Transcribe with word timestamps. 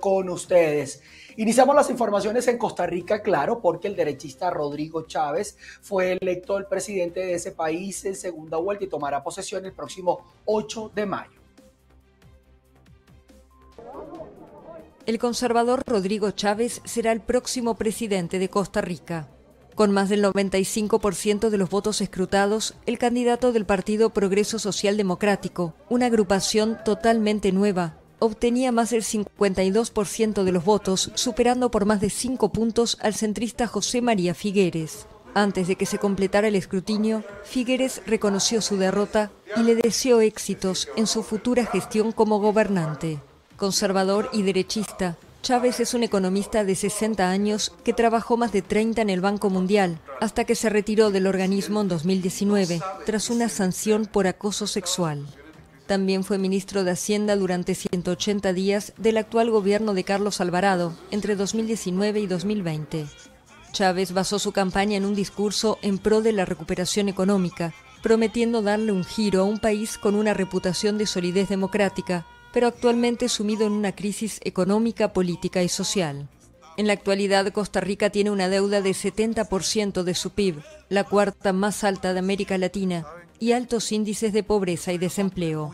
con 0.00 0.28
ustedes. 0.28 1.02
Iniciamos 1.36 1.74
las 1.74 1.90
informaciones 1.90 2.46
en 2.46 2.58
Costa 2.58 2.86
Rica, 2.86 3.20
claro, 3.22 3.60
porque 3.60 3.88
el 3.88 3.96
derechista 3.96 4.50
Rodrigo 4.50 5.02
Chávez 5.02 5.56
fue 5.80 6.12
electo 6.20 6.56
el 6.56 6.66
presidente 6.66 7.20
de 7.20 7.34
ese 7.34 7.52
país 7.52 8.04
en 8.04 8.14
segunda 8.14 8.56
vuelta 8.58 8.84
y 8.84 8.88
tomará 8.88 9.22
posesión 9.22 9.64
el 9.64 9.72
próximo 9.72 10.24
8 10.44 10.92
de 10.94 11.06
mayo. 11.06 11.40
El 15.06 15.18
conservador 15.18 15.82
Rodrigo 15.86 16.30
Chávez 16.30 16.80
será 16.84 17.12
el 17.12 17.20
próximo 17.20 17.74
presidente 17.74 18.38
de 18.38 18.48
Costa 18.48 18.80
Rica. 18.80 19.28
Con 19.74 19.90
más 19.90 20.08
del 20.08 20.24
95% 20.24 21.50
de 21.50 21.58
los 21.58 21.68
votos 21.68 22.00
escrutados, 22.00 22.74
el 22.86 22.96
candidato 22.96 23.52
del 23.52 23.66
Partido 23.66 24.10
Progreso 24.10 24.60
Social 24.60 24.96
Democrático, 24.96 25.74
una 25.90 26.06
agrupación 26.06 26.78
totalmente 26.84 27.50
nueva, 27.50 27.98
obtenía 28.18 28.72
más 28.72 28.90
del 28.90 29.02
52% 29.02 30.44
de 30.44 30.52
los 30.52 30.64
votos, 30.64 31.10
superando 31.14 31.70
por 31.70 31.84
más 31.84 32.00
de 32.00 32.10
5 32.10 32.50
puntos 32.50 32.98
al 33.00 33.14
centrista 33.14 33.66
José 33.66 34.02
María 34.02 34.34
Figueres. 34.34 35.06
Antes 35.34 35.66
de 35.66 35.76
que 35.76 35.86
se 35.86 35.98
completara 35.98 36.48
el 36.48 36.54
escrutinio, 36.54 37.24
Figueres 37.44 38.02
reconoció 38.06 38.60
su 38.60 38.76
derrota 38.76 39.32
y 39.56 39.62
le 39.62 39.74
deseó 39.74 40.20
éxitos 40.20 40.88
en 40.96 41.06
su 41.06 41.22
futura 41.22 41.66
gestión 41.66 42.12
como 42.12 42.38
gobernante. 42.38 43.18
Conservador 43.56 44.30
y 44.32 44.42
derechista, 44.42 45.16
Chávez 45.44 45.78
es 45.78 45.92
un 45.92 46.02
economista 46.02 46.64
de 46.64 46.74
60 46.74 47.28
años 47.28 47.70
que 47.84 47.92
trabajó 47.92 48.38
más 48.38 48.50
de 48.50 48.62
30 48.62 49.02
en 49.02 49.10
el 49.10 49.20
Banco 49.20 49.50
Mundial 49.50 50.00
hasta 50.22 50.44
que 50.44 50.54
se 50.54 50.70
retiró 50.70 51.10
del 51.10 51.26
organismo 51.26 51.82
en 51.82 51.88
2019 51.88 52.80
tras 53.04 53.28
una 53.28 53.50
sanción 53.50 54.06
por 54.06 54.26
acoso 54.26 54.66
sexual. 54.66 55.26
También 55.86 56.24
fue 56.24 56.38
ministro 56.38 56.82
de 56.82 56.92
Hacienda 56.92 57.36
durante 57.36 57.74
180 57.74 58.52
días 58.54 58.94
del 58.96 59.18
actual 59.18 59.50
gobierno 59.50 59.92
de 59.92 60.04
Carlos 60.04 60.40
Alvarado 60.40 60.96
entre 61.10 61.36
2019 61.36 62.20
y 62.20 62.26
2020. 62.26 63.06
Chávez 63.72 64.12
basó 64.12 64.38
su 64.38 64.52
campaña 64.52 64.96
en 64.96 65.04
un 65.04 65.14
discurso 65.14 65.78
en 65.82 65.98
pro 65.98 66.22
de 66.22 66.32
la 66.32 66.46
recuperación 66.46 67.08
económica, 67.08 67.74
prometiendo 68.02 68.62
darle 68.62 68.92
un 68.92 69.04
giro 69.04 69.42
a 69.42 69.44
un 69.44 69.58
país 69.58 69.98
con 69.98 70.14
una 70.14 70.32
reputación 70.32 70.96
de 70.96 71.06
solidez 71.06 71.48
democrática, 71.48 72.26
pero 72.52 72.68
actualmente 72.68 73.28
sumido 73.28 73.66
en 73.66 73.72
una 73.72 73.92
crisis 73.92 74.40
económica, 74.44 75.12
política 75.12 75.62
y 75.62 75.68
social. 75.68 76.28
En 76.76 76.86
la 76.86 76.92
actualidad, 76.94 77.52
Costa 77.52 77.80
Rica 77.80 78.10
tiene 78.10 78.30
una 78.30 78.48
deuda 78.48 78.80
de 78.80 78.90
70% 78.90 80.02
de 80.02 80.14
su 80.14 80.30
PIB, 80.30 80.62
la 80.88 81.04
cuarta 81.04 81.52
más 81.52 81.84
alta 81.84 82.12
de 82.12 82.18
América 82.20 82.58
Latina, 82.58 83.06
y 83.38 83.52
altos 83.52 83.92
índices 83.92 84.32
de 84.32 84.42
pobreza 84.42 84.92
y 84.92 84.98
desempleo. 84.98 85.72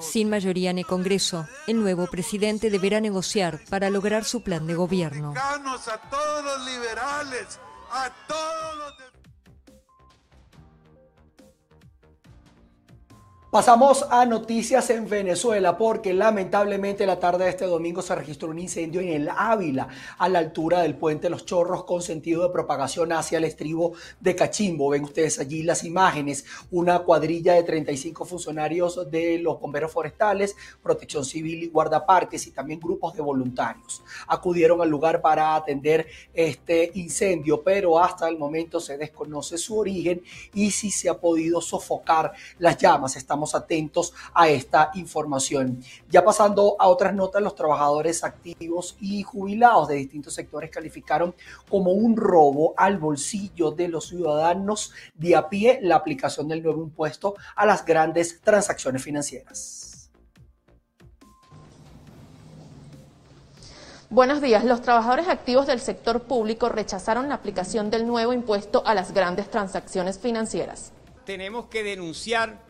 Sin 0.00 0.30
mayoría 0.30 0.70
en 0.70 0.78
el 0.78 0.86
Congreso, 0.86 1.46
el 1.66 1.80
nuevo 1.80 2.06
presidente 2.06 2.70
deberá 2.70 3.00
negociar 3.00 3.60
para 3.70 3.90
lograr 3.90 4.24
su 4.24 4.42
plan 4.42 4.66
de 4.66 4.74
gobierno. 4.74 5.34
Pasamos 13.56 14.04
a 14.10 14.26
noticias 14.26 14.90
en 14.90 15.08
Venezuela 15.08 15.78
porque 15.78 16.12
lamentablemente 16.12 17.06
la 17.06 17.18
tarde 17.18 17.44
de 17.44 17.50
este 17.50 17.64
domingo 17.64 18.02
se 18.02 18.14
registró 18.14 18.50
un 18.50 18.58
incendio 18.58 19.00
en 19.00 19.08
el 19.08 19.30
Ávila 19.34 19.88
a 20.18 20.28
la 20.28 20.40
altura 20.40 20.82
del 20.82 20.94
puente 20.94 21.30
Los 21.30 21.46
Chorros 21.46 21.84
con 21.84 22.02
sentido 22.02 22.42
de 22.42 22.52
propagación 22.52 23.12
hacia 23.12 23.38
el 23.38 23.44
estribo 23.44 23.94
de 24.20 24.36
Cachimbo. 24.36 24.90
Ven 24.90 25.04
ustedes 25.04 25.38
allí 25.38 25.62
las 25.62 25.84
imágenes, 25.84 26.44
una 26.70 26.98
cuadrilla 26.98 27.54
de 27.54 27.62
35 27.62 28.26
funcionarios 28.26 29.10
de 29.10 29.38
los 29.38 29.58
bomberos 29.58 29.90
forestales, 29.90 30.54
protección 30.82 31.24
civil 31.24 31.62
y 31.62 31.68
guardaparques 31.68 32.46
y 32.46 32.50
también 32.50 32.78
grupos 32.78 33.14
de 33.14 33.22
voluntarios 33.22 34.02
acudieron 34.26 34.82
al 34.82 34.90
lugar 34.90 35.22
para 35.22 35.54
atender 35.54 36.06
este 36.34 36.90
incendio, 36.94 37.62
pero 37.62 37.98
hasta 37.98 38.28
el 38.28 38.36
momento 38.36 38.80
se 38.80 38.98
desconoce 38.98 39.56
su 39.56 39.78
origen 39.78 40.22
y 40.52 40.70
si 40.72 40.90
se 40.90 41.08
ha 41.08 41.18
podido 41.18 41.62
sofocar 41.62 42.34
las 42.58 42.76
llamas. 42.76 43.16
Estamos 43.16 43.45
atentos 43.54 44.12
a 44.34 44.48
esta 44.48 44.90
información. 44.94 45.82
Ya 46.08 46.24
pasando 46.24 46.76
a 46.78 46.88
otras 46.88 47.14
notas, 47.14 47.42
los 47.42 47.54
trabajadores 47.54 48.24
activos 48.24 48.96
y 49.00 49.22
jubilados 49.22 49.88
de 49.88 49.96
distintos 49.96 50.34
sectores 50.34 50.70
calificaron 50.70 51.34
como 51.68 51.92
un 51.92 52.16
robo 52.16 52.74
al 52.76 52.98
bolsillo 52.98 53.70
de 53.70 53.88
los 53.88 54.08
ciudadanos 54.08 54.92
de 55.14 55.36
a 55.36 55.48
pie 55.48 55.78
la 55.82 55.96
aplicación 55.96 56.48
del 56.48 56.62
nuevo 56.62 56.82
impuesto 56.82 57.34
a 57.54 57.66
las 57.66 57.84
grandes 57.84 58.40
transacciones 58.40 59.02
financieras. 59.02 59.86
Buenos 64.08 64.40
días. 64.40 64.64
Los 64.64 64.82
trabajadores 64.82 65.26
activos 65.26 65.66
del 65.66 65.80
sector 65.80 66.22
público 66.22 66.68
rechazaron 66.68 67.28
la 67.28 67.34
aplicación 67.34 67.90
del 67.90 68.06
nuevo 68.06 68.32
impuesto 68.32 68.86
a 68.86 68.94
las 68.94 69.12
grandes 69.12 69.50
transacciones 69.50 70.20
financieras. 70.20 70.92
Tenemos 71.24 71.66
que 71.66 71.82
denunciar 71.82 72.60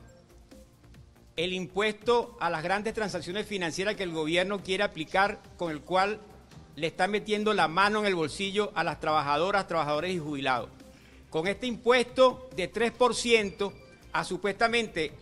el 1.37 1.53
impuesto 1.53 2.37
a 2.41 2.49
las 2.51 2.63
grandes 2.63 2.95
transacciones 2.95 3.47
financieras 3.47 3.95
que 3.95 4.03
el 4.03 4.13
gobierno 4.13 4.63
quiere 4.63 4.85
aplicar, 4.85 5.41
con 5.59 5.71
el 5.71 5.83
cual 5.83 6.21
le 6.77 6.87
está 6.87 7.07
metiendo 7.07 7.53
la 7.55 7.69
mano 7.69 8.01
en 8.01 8.07
el 8.07 8.15
bolsillo 8.15 8.73
a 8.75 8.85
las 8.85 9.01
trabajadoras, 9.01 9.69
trabajadores 9.69 10.15
y 10.15 10.19
jubilados. 10.19 10.71
Con 11.31 11.47
este 11.47 11.67
impuesto 11.67 12.49
de 12.57 12.73
3% 12.73 13.73
a 14.13 14.25
supuestamente 14.25 15.13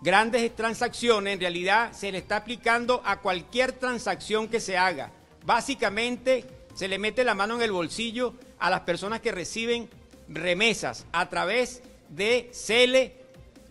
grandes 0.00 0.54
transacciones, 0.54 1.34
en 1.34 1.40
realidad 1.40 1.92
se 1.92 2.12
le 2.12 2.18
está 2.18 2.36
aplicando 2.36 3.02
a 3.04 3.20
cualquier 3.20 3.72
transacción 3.72 4.48
que 4.48 4.60
se 4.60 4.76
haga. 4.76 5.10
Básicamente 5.44 6.44
se 6.74 6.86
le 6.86 6.98
mete 6.98 7.24
la 7.24 7.34
mano 7.34 7.56
en 7.56 7.62
el 7.62 7.72
bolsillo 7.72 8.34
a 8.58 8.70
las 8.70 8.80
personas 8.80 9.20
que 9.20 9.32
reciben 9.32 9.88
remesas 10.28 11.06
a 11.12 11.28
través 11.28 11.82
de 12.08 12.50
CELE, 12.52 13.25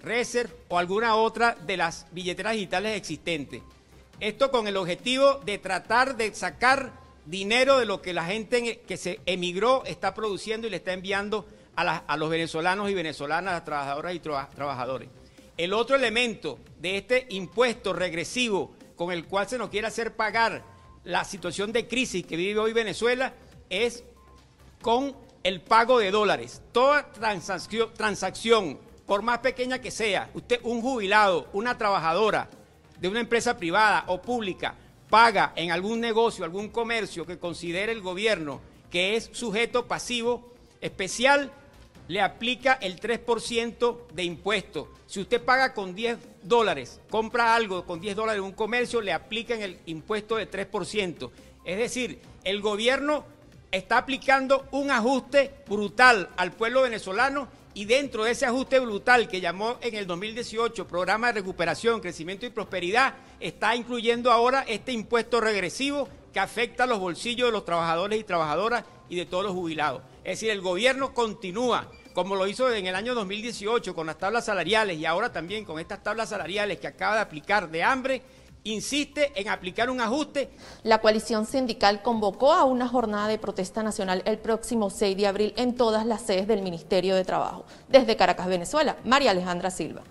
Reserve 0.05 0.53
o 0.67 0.77
alguna 0.77 1.15
otra 1.15 1.57
de 1.65 1.77
las 1.77 2.05
billeteras 2.11 2.53
digitales 2.53 2.95
existentes. 2.95 3.63
Esto 4.19 4.51
con 4.51 4.67
el 4.67 4.77
objetivo 4.77 5.41
de 5.43 5.57
tratar 5.57 6.15
de 6.15 6.33
sacar 6.33 6.93
dinero 7.25 7.79
de 7.79 7.87
lo 7.87 8.03
que 8.03 8.13
la 8.13 8.25
gente 8.25 8.81
que 8.87 8.97
se 8.97 9.19
emigró 9.25 9.83
está 9.85 10.13
produciendo 10.13 10.67
y 10.67 10.69
le 10.69 10.77
está 10.77 10.93
enviando 10.93 11.47
a, 11.75 12.17
los 12.17 12.29
venezolanos 12.29 12.89
y 12.89 12.93
venezolanas, 12.93 13.51
a 13.51 13.55
las 13.55 13.65
trabajadoras 13.65 14.13
y 14.13 14.19
trabajadores. 14.19 15.09
El 15.57 15.73
otro 15.73 15.95
elemento 15.95 16.59
de 16.79 16.97
este 16.97 17.25
impuesto 17.29 17.91
regresivo 17.91 18.75
con 18.95 19.11
el 19.11 19.25
cual 19.25 19.49
se 19.49 19.57
nos 19.57 19.69
quiere 19.69 19.87
hacer 19.87 20.15
pagar 20.15 20.63
la 21.03 21.23
situación 21.25 21.71
de 21.71 21.87
crisis 21.87 22.25
que 22.25 22.37
vive 22.37 22.59
hoy 22.59 22.73
Venezuela 22.73 23.33
es 23.69 24.03
con 24.81 25.15
el 25.43 25.61
pago 25.61 25.99
de 25.99 26.11
dólares. 26.11 26.61
Toda 26.71 27.11
transacción 27.11 28.79
por 29.05 29.21
más 29.21 29.39
pequeña 29.39 29.79
que 29.79 29.91
sea, 29.91 30.29
usted, 30.33 30.59
un 30.63 30.81
jubilado, 30.81 31.47
una 31.53 31.77
trabajadora 31.77 32.49
de 32.99 33.07
una 33.07 33.19
empresa 33.19 33.57
privada 33.57 34.05
o 34.07 34.21
pública, 34.21 34.75
paga 35.09 35.53
en 35.55 35.71
algún 35.71 35.99
negocio, 35.99 36.43
algún 36.43 36.69
comercio 36.69 37.25
que 37.25 37.37
considere 37.37 37.91
el 37.91 38.01
gobierno 38.01 38.61
que 38.89 39.15
es 39.15 39.29
sujeto 39.33 39.87
pasivo 39.87 40.53
especial, 40.81 41.51
le 42.07 42.21
aplica 42.21 42.73
el 42.73 42.99
3% 42.99 44.07
de 44.13 44.23
impuesto. 44.23 44.93
Si 45.07 45.19
usted 45.19 45.43
paga 45.43 45.73
con 45.73 45.95
10 45.95 46.17
dólares, 46.43 47.01
compra 47.09 47.55
algo 47.55 47.85
con 47.85 47.99
10 47.99 48.15
dólares 48.15 48.39
en 48.39 48.45
un 48.45 48.53
comercio, 48.53 49.01
le 49.01 49.11
aplican 49.11 49.61
el 49.61 49.79
impuesto 49.85 50.35
de 50.35 50.49
3%. 50.49 51.31
Es 51.65 51.77
decir, 51.77 52.21
el 52.43 52.61
gobierno 52.61 53.25
está 53.71 53.97
aplicando 53.97 54.65
un 54.71 54.91
ajuste 54.91 55.51
brutal 55.67 56.29
al 56.37 56.51
pueblo 56.53 56.83
venezolano 56.83 57.47
y 57.75 57.83
dentro 57.83 58.23
de 58.23 58.31
ese 58.31 58.45
ajuste 58.45 58.79
brutal 58.79 59.27
que 59.27 59.41
llamó 59.41 59.77
en 59.81 59.95
el 59.95 60.07
2018 60.07 60.87
Programa 60.87 61.27
de 61.27 61.33
Recuperación, 61.33 61.99
Crecimiento 61.99 62.45
y 62.45 62.49
Prosperidad, 62.49 63.15
está 63.41 63.75
incluyendo 63.75 64.31
ahora 64.31 64.63
este 64.65 64.93
impuesto 64.93 65.41
regresivo 65.41 66.07
que 66.33 66.39
afecta 66.39 66.85
a 66.85 66.87
los 66.87 66.99
bolsillos 66.99 67.49
de 67.49 67.51
los 67.51 67.65
trabajadores 67.65 68.17
y 68.17 68.23
trabajadoras 68.23 68.85
y 69.09 69.17
de 69.17 69.25
todos 69.25 69.43
los 69.43 69.53
jubilados. 69.53 70.01
Es 70.23 70.39
decir, 70.39 70.51
el 70.51 70.61
gobierno 70.61 71.13
continúa, 71.13 71.91
como 72.13 72.37
lo 72.37 72.47
hizo 72.47 72.73
en 72.73 72.87
el 72.87 72.95
año 72.95 73.13
2018 73.13 73.93
con 73.93 74.07
las 74.07 74.17
tablas 74.17 74.45
salariales 74.45 74.97
y 74.97 75.05
ahora 75.05 75.33
también 75.33 75.65
con 75.65 75.77
estas 75.77 76.01
tablas 76.01 76.29
salariales 76.29 76.79
que 76.79 76.87
acaba 76.87 77.15
de 77.15 77.21
aplicar 77.21 77.69
de 77.69 77.83
hambre, 77.83 78.21
insiste 78.65 79.31
en 79.39 79.47
aplicar 79.47 79.89
un 79.89 80.01
ajuste. 80.01 80.49
La 80.83 80.99
coalición 80.99 81.45
sindical 81.45 82.01
convocó 82.01 82.51
a 82.51 82.65
una 82.65 82.87
jornada 82.87 83.27
de 83.27 83.37
protesta 83.37 83.83
nacional 83.83 84.21
el 84.25 84.37
próximo 84.37 84.89
6 84.89 85.15
de 85.15 85.27
abril 85.27 85.53
en 85.55 85.75
todas 85.75 86.05
las 86.05 86.21
sedes 86.21 86.47
del 86.47 86.61
Ministerio 86.61 87.15
de 87.15 87.23
Trabajo. 87.23 87.65
Desde 87.87 88.17
Caracas, 88.17 88.47
Venezuela, 88.47 88.97
María 89.05 89.31
Alejandra 89.31 89.69
Silva. 89.69 90.01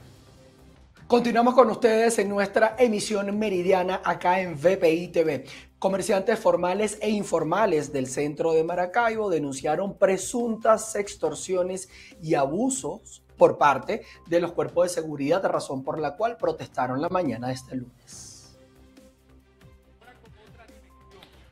Continuamos 1.06 1.54
con 1.54 1.68
ustedes 1.68 2.18
en 2.18 2.30
nuestra 2.30 2.76
emisión 2.78 3.38
meridiana 3.38 4.00
acá 4.04 4.40
en 4.40 4.54
VPI 4.54 5.08
TV. 5.08 5.44
Comerciantes 5.78 6.38
formales 6.38 6.96
e 7.02 7.10
informales 7.10 7.92
del 7.92 8.06
centro 8.06 8.52
de 8.52 8.64
Maracaibo 8.64 9.28
denunciaron 9.28 9.98
presuntas 9.98 10.94
extorsiones 10.94 11.90
y 12.22 12.34
abusos 12.34 13.22
por 13.36 13.58
parte 13.58 14.02
de 14.26 14.40
los 14.40 14.52
cuerpos 14.52 14.84
de 14.84 14.94
seguridad, 14.94 15.44
razón 15.44 15.82
por 15.82 15.98
la 15.98 16.16
cual 16.16 16.38
protestaron 16.38 17.02
la 17.02 17.10
mañana 17.10 17.48
de 17.48 17.54
este 17.54 17.76
lunes. 17.76 18.23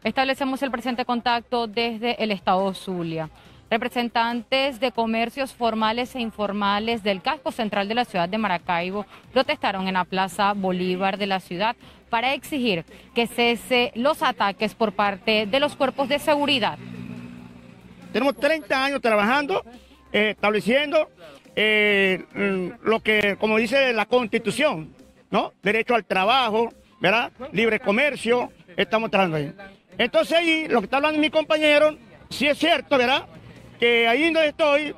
Establecemos 0.04 0.60
el 0.62 0.70
presente 0.72 1.04
contacto 1.04 1.68
desde 1.68 2.22
el 2.22 2.32
estado 2.32 2.74
Zulia. 2.74 3.30
Representantes 3.70 4.80
de 4.80 4.90
comercios 4.90 5.54
formales 5.54 6.14
e 6.16 6.20
informales 6.20 7.04
del 7.04 7.22
casco 7.22 7.52
central 7.52 7.88
de 7.88 7.94
la 7.94 8.04
ciudad 8.04 8.28
de 8.28 8.36
Maracaibo 8.36 9.06
protestaron 9.32 9.86
en 9.86 9.94
la 9.94 10.04
Plaza 10.04 10.52
Bolívar 10.54 11.18
de 11.18 11.26
la 11.26 11.38
ciudad 11.38 11.76
para 12.10 12.34
exigir 12.34 12.84
que 13.14 13.28
cese 13.28 13.92
los 13.94 14.22
ataques 14.22 14.74
por 14.74 14.92
parte 14.92 15.46
de 15.46 15.60
los 15.60 15.76
cuerpos 15.76 16.08
de 16.08 16.18
seguridad. 16.18 16.78
Tenemos 18.12 18.36
30 18.36 18.84
años 18.84 19.00
trabajando, 19.00 19.64
eh, 20.12 20.30
estableciendo 20.30 21.08
eh, 21.54 22.24
mm, 22.34 22.86
lo 22.88 23.00
que, 23.00 23.36
como 23.38 23.56
dice 23.56 23.92
la 23.92 24.06
Constitución, 24.06 24.92
¿no? 25.30 25.52
Derecho 25.62 25.94
al 25.94 26.04
trabajo, 26.04 26.70
¿verdad? 27.00 27.32
Libre 27.52 27.78
comercio, 27.78 28.52
estamos 28.76 29.10
trabajando 29.10 29.36
ahí. 29.38 29.54
Entonces 30.02 30.36
ahí, 30.36 30.66
lo 30.66 30.80
que 30.80 30.86
está 30.86 30.96
hablando 30.96 31.20
mi 31.20 31.30
compañero, 31.30 31.96
sí 32.28 32.48
es 32.48 32.58
cierto, 32.58 32.98
¿verdad? 32.98 33.24
Que 33.78 34.08
ahí 34.08 34.24
donde 34.24 34.48
estoy, 34.48 34.96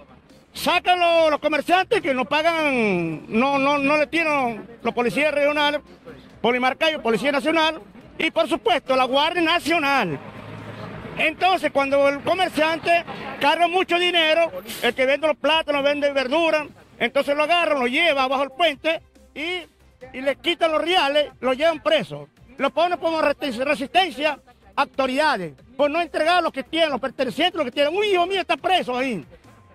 sacan 0.55 0.99
los, 1.31 1.39
comerciantes 1.41 2.01
que 2.01 2.15
no 2.15 2.25
pagan, 2.25 3.27
no, 3.29 3.59
no, 3.59 3.77
no 3.77 3.99
le 3.99 4.07
tienen 4.07 4.67
los 4.83 4.95
policías 4.95 5.35
regionales, 5.35 5.83
Polimarcayo, 6.41 7.03
Policía 7.03 7.33
Nacional 7.33 7.83
y 8.17 8.31
por 8.31 8.49
supuesto 8.49 8.97
la 8.97 9.05
Guardia 9.05 9.43
Nacional. 9.43 10.19
Entonces, 11.19 11.71
cuando 11.71 12.09
el 12.09 12.21
comerciante 12.21 13.05
carga 13.41 13.69
mucho 13.69 13.99
dinero, 13.99 14.53
el 14.81 14.95
que 14.95 15.05
vende 15.05 15.27
los 15.27 15.37
plátanos, 15.37 15.85
vende 15.85 16.11
verduras, 16.13 16.67
entonces 16.99 17.37
lo 17.37 17.43
agarran, 17.43 17.79
lo 17.79 17.89
lleva 17.89 18.27
bajo 18.27 18.45
el 18.45 18.53
puente 18.53 19.03
y, 19.35 19.67
y 20.17 20.23
le 20.23 20.37
quitan 20.37 20.73
los 20.73 20.81
reales, 20.81 21.31
lo 21.41 21.53
llevan 21.53 21.83
preso. 21.83 22.31
Lo 22.57 22.71
ponen 22.71 22.99
como 22.99 23.21
resistencia 23.21 24.39
autoridades, 24.77 25.55
por 25.77 25.91
no 25.91 26.01
entregar 26.01 26.43
lo 26.43 26.51
que 26.51 26.63
tienen, 26.63 26.91
los 26.91 27.01
pertenecientes, 27.01 27.57
lo 27.57 27.65
que 27.65 27.73
tienen. 27.73 27.97
Un 27.97 28.05
hijo 28.05 28.27
mío 28.27 28.41
está 28.41 28.57
preso 28.57 28.97
ahí. 28.97 29.25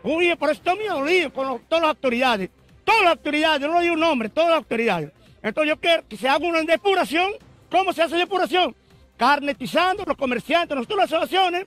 Un 0.04 0.24
hijo, 0.24 0.38
por 0.38 0.50
eso 0.50 0.62
estoy 0.63 0.80
mío, 0.80 1.34
con 1.34 1.60
todas 1.68 1.81
las 1.81 1.90
autoridades. 1.90 2.50
Todas 2.84 3.01
las 3.04 3.12
autoridades, 3.12 3.69
no 3.69 3.80
digo 3.80 3.94
un 3.94 4.00
nombre, 4.00 4.30
todas 4.30 4.50
las 4.50 4.57
autoridades. 4.60 5.12
Entonces 5.42 5.69
yo 5.69 5.80
quiero 5.80 6.07
que 6.07 6.18
se 6.18 6.28
haga 6.28 6.46
una 6.46 6.62
depuración. 6.62 7.31
¿Cómo 7.69 7.94
se 7.94 8.01
hace 8.01 8.16
depuración? 8.16 8.75
Carnetizando 9.18 10.04
los 10.06 10.18
comerciantes, 10.18 10.75
nosotros 10.75 11.00
las 11.00 11.13
asociaciones, 11.13 11.66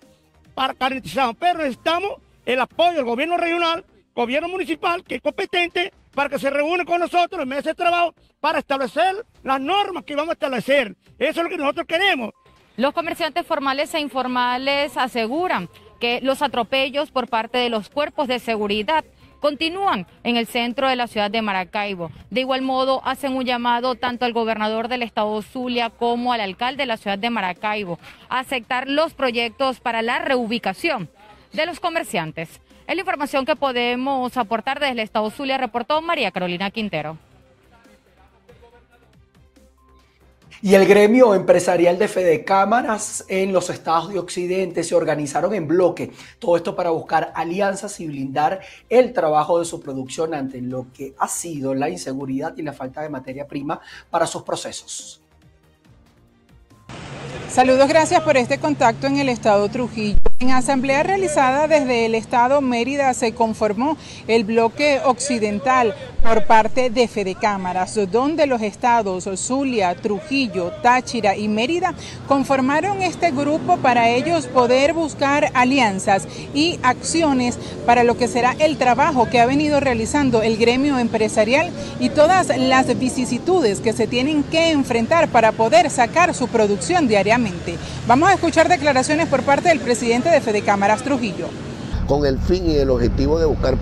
para 0.55 0.75
carnetizar. 0.75 1.35
Pero 1.39 1.59
necesitamos 1.59 2.15
el 2.45 2.61
apoyo 2.61 2.97
del 2.97 3.05
gobierno 3.05 3.37
regional, 3.37 3.85
gobierno 4.15 4.49
municipal, 4.49 5.05
que 5.05 5.17
es 5.17 5.23
competente, 5.23 5.93
para 6.15 6.29
que 6.29 6.39
se 6.39 6.51
reúne 6.51 6.85
con 6.85 7.01
nosotros 7.01 7.43
en 7.43 7.49
meses 7.49 7.65
de 7.65 7.75
trabajo 7.75 8.15
para 8.41 8.59
establecer 8.59 9.25
las 9.43 9.61
normas 9.61 10.05
que 10.05 10.17
vamos 10.17 10.31
a 10.31 10.33
establecer. 10.33 10.97
Eso 11.19 11.41
es 11.41 11.45
lo 11.45 11.49
que 11.49 11.57
nosotros 11.57 11.87
queremos. 11.87 12.31
Los 12.77 12.95
comerciantes 12.95 13.47
formales 13.47 13.93
e 13.93 14.01
informales 14.01 14.97
aseguran 14.97 15.69
que 16.01 16.21
los 16.23 16.41
atropellos 16.41 17.11
por 17.11 17.29
parte 17.29 17.59
de 17.59 17.69
los 17.69 17.91
cuerpos 17.91 18.29
de 18.29 18.39
seguridad 18.39 19.05
continúan 19.41 20.07
en 20.25 20.37
el 20.37 20.47
centro 20.47 20.89
de 20.89 20.97
la 20.97 21.07
ciudad 21.07 21.31
de 21.31 21.43
Maracaibo. 21.43 22.11
De 22.31 22.41
igual 22.41 22.63
modo, 22.63 23.03
hacen 23.05 23.37
un 23.37 23.45
llamado 23.45 23.95
tanto 23.97 24.25
al 24.25 24.33
gobernador 24.33 24.89
del 24.89 25.03
estado 25.03 25.43
Zulia 25.43 25.91
como 25.91 26.33
al 26.33 26.41
alcalde 26.41 26.85
de 26.85 26.87
la 26.87 26.97
ciudad 26.97 27.19
de 27.19 27.29
Maracaibo 27.29 27.99
a 28.31 28.39
aceptar 28.39 28.89
los 28.89 29.13
proyectos 29.13 29.81
para 29.81 30.01
la 30.01 30.21
reubicación 30.21 31.11
de 31.53 31.67
los 31.67 31.79
comerciantes. 31.79 32.61
Es 32.87 32.95
la 32.95 33.01
información 33.01 33.45
que 33.45 33.55
podemos 33.55 34.37
aportar 34.39 34.81
desde 34.81 34.93
el 34.93 35.01
estado 35.01 35.29
Zulia, 35.31 35.59
reportó 35.59 36.01
María 36.01 36.31
Carolina 36.31 36.71
Quintero. 36.71 37.19
Y 40.65 40.77
el 40.77 40.87
gremio 40.87 41.35
empresarial 41.35 41.99
de 41.99 42.07
Fede 42.07 42.45
Cámaras 42.45 43.25
en 43.27 43.53
los 43.53 43.69
estados 43.69 44.13
de 44.13 44.21
Occidente 44.21 44.85
se 44.85 44.95
organizaron 44.95 45.53
en 45.55 45.67
bloque. 45.67 46.13
Todo 46.39 46.57
esto 46.57 46.77
para 46.77 46.91
buscar 46.91 47.33
alianzas 47.35 47.99
y 47.99 48.07
blindar 48.07 48.61
el 48.89 49.13
trabajo 49.13 49.59
de 49.59 49.65
su 49.65 49.81
producción 49.81 50.35
ante 50.35 50.61
lo 50.61 50.87
que 50.93 51.15
ha 51.19 51.27
sido 51.27 51.75
la 51.75 51.91
inseguridad 51.91 52.57
y 52.57 52.63
la 52.63 52.73
falta 52.73 53.03
de 53.03 53.09
materia 53.09 53.49
prima 53.49 53.81
para 54.09 54.25
sus 54.25 54.43
procesos. 54.43 55.21
Saludos, 57.51 57.89
gracias 57.89 58.23
por 58.23 58.37
este 58.37 58.59
contacto 58.59 59.09
en 59.09 59.19
el 59.19 59.31
estado 59.31 59.69
Trujillo. 59.69 60.32
En 60.43 60.51
asamblea 60.51 61.05
realizada 61.05 61.69
desde 61.69 62.05
el 62.05 62.17
estado 62.17 62.61
Mérida 62.61 63.15
se 63.15 63.33
conformó 63.33 63.97
el 64.27 64.43
bloque 64.43 65.01
occidental 65.05 65.95
por 66.21 66.47
parte 66.47 66.91
de 66.91 67.07
Fede 67.07 67.37
Cámaras, 67.37 67.97
donde 68.11 68.47
los 68.47 68.61
estados 68.61 69.29
Zulia, 69.37 69.95
Trujillo, 69.95 70.73
Táchira 70.83 71.37
y 71.37 71.47
Mérida 71.47 71.95
conformaron 72.27 73.03
este 73.03 73.31
grupo 73.31 73.77
para 73.77 74.09
ellos 74.09 74.47
poder 74.47 74.95
buscar 74.95 75.51
alianzas 75.55 76.27
y 76.55 76.81
acciones 76.83 77.57
para 77.87 78.03
lo 78.03 78.17
que 78.17 78.27
será 78.27 78.57
el 78.59 78.79
trabajo 78.79 79.29
que 79.29 79.41
ha 79.41 79.47
venido 79.47 79.79
realizando 79.79 80.43
el 80.43 80.57
gremio 80.57 80.99
empresarial 80.99 81.71
y 82.01 82.09
todas 82.09 82.49
las 82.57 82.99
vicisitudes 82.99 83.81
que 83.81 83.93
se 83.93 84.09
tienen 84.09 84.43
que 84.43 84.71
enfrentar 84.71 85.29
para 85.29 85.53
poder 85.53 85.89
sacar 85.89 86.35
su 86.35 86.49
producción 86.49 87.07
diariamente. 87.07 87.77
Vamos 88.09 88.29
a 88.29 88.35
escuchar 88.35 88.69
declaraciones 88.69 89.29
por 89.29 89.43
parte 89.43 89.69
del 89.69 89.81
presidente 89.81 90.32
de 90.33 90.63
Cámaras 90.63 91.03
Trujillo 91.03 91.51
con 92.07 92.27
el 92.27 92.39
fin 92.39 92.71
y 92.71 92.77
el 92.77 92.91
objetivo 92.91 93.39
de 93.39 93.47
buscar 93.47 93.77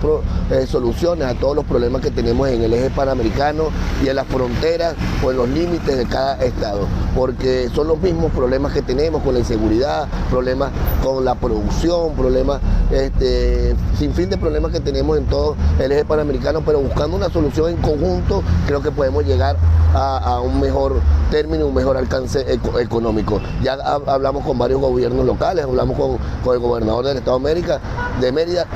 eh, 0.51 0.65
soluciones 0.67 1.27
a 1.27 1.33
todos 1.33 1.55
los 1.55 1.65
problemas 1.65 2.01
que 2.01 2.11
tenemos 2.11 2.47
en 2.49 2.63
el 2.63 2.73
eje 2.73 2.89
panamericano 2.89 3.65
y 4.03 4.09
en 4.09 4.15
las 4.15 4.27
fronteras 4.27 4.95
o 5.23 5.31
en 5.31 5.37
los 5.37 5.49
límites 5.49 5.97
de 5.97 6.05
cada 6.05 6.35
estado, 6.43 6.87
porque 7.15 7.69
son 7.73 7.87
los 7.87 7.99
mismos 7.99 8.31
problemas 8.31 8.73
que 8.73 8.81
tenemos 8.81 9.21
con 9.23 9.33
la 9.33 9.39
inseguridad, 9.39 10.07
problemas 10.29 10.71
con 11.03 11.25
la 11.25 11.35
producción, 11.35 12.13
problemas, 12.13 12.61
este, 12.91 13.75
sin 13.97 14.13
fin 14.13 14.29
de 14.29 14.37
problemas 14.37 14.71
que 14.71 14.79
tenemos 14.79 15.17
en 15.17 15.25
todo 15.25 15.55
el 15.79 15.91
eje 15.91 16.05
panamericano, 16.05 16.61
pero 16.61 16.79
buscando 16.79 17.17
una 17.17 17.29
solución 17.29 17.71
en 17.71 17.77
conjunto 17.77 18.43
creo 18.67 18.81
que 18.81 18.91
podemos 18.91 19.25
llegar 19.25 19.57
a, 19.93 20.39
un 20.39 20.61
mejor 20.61 21.01
término, 21.29 21.67
un 21.67 21.73
mejor 21.73 21.97
alcance 21.97 22.45
económico. 22.79 23.41
Ya 23.61 23.73
hablamos 23.73 24.45
con 24.45 24.57
varios 24.57 24.79
gobiernos 24.79 25.25
locales, 25.25 25.65
hablamos 25.65 25.97
con, 25.97 26.17
con 26.43 26.55
el 26.55 26.61
gobernador 26.61 27.05
del 27.05 27.17
Estado 27.17 27.37
de 27.39 27.49
América, 27.49 27.79
de 28.21 28.31
Mérida 28.31 28.67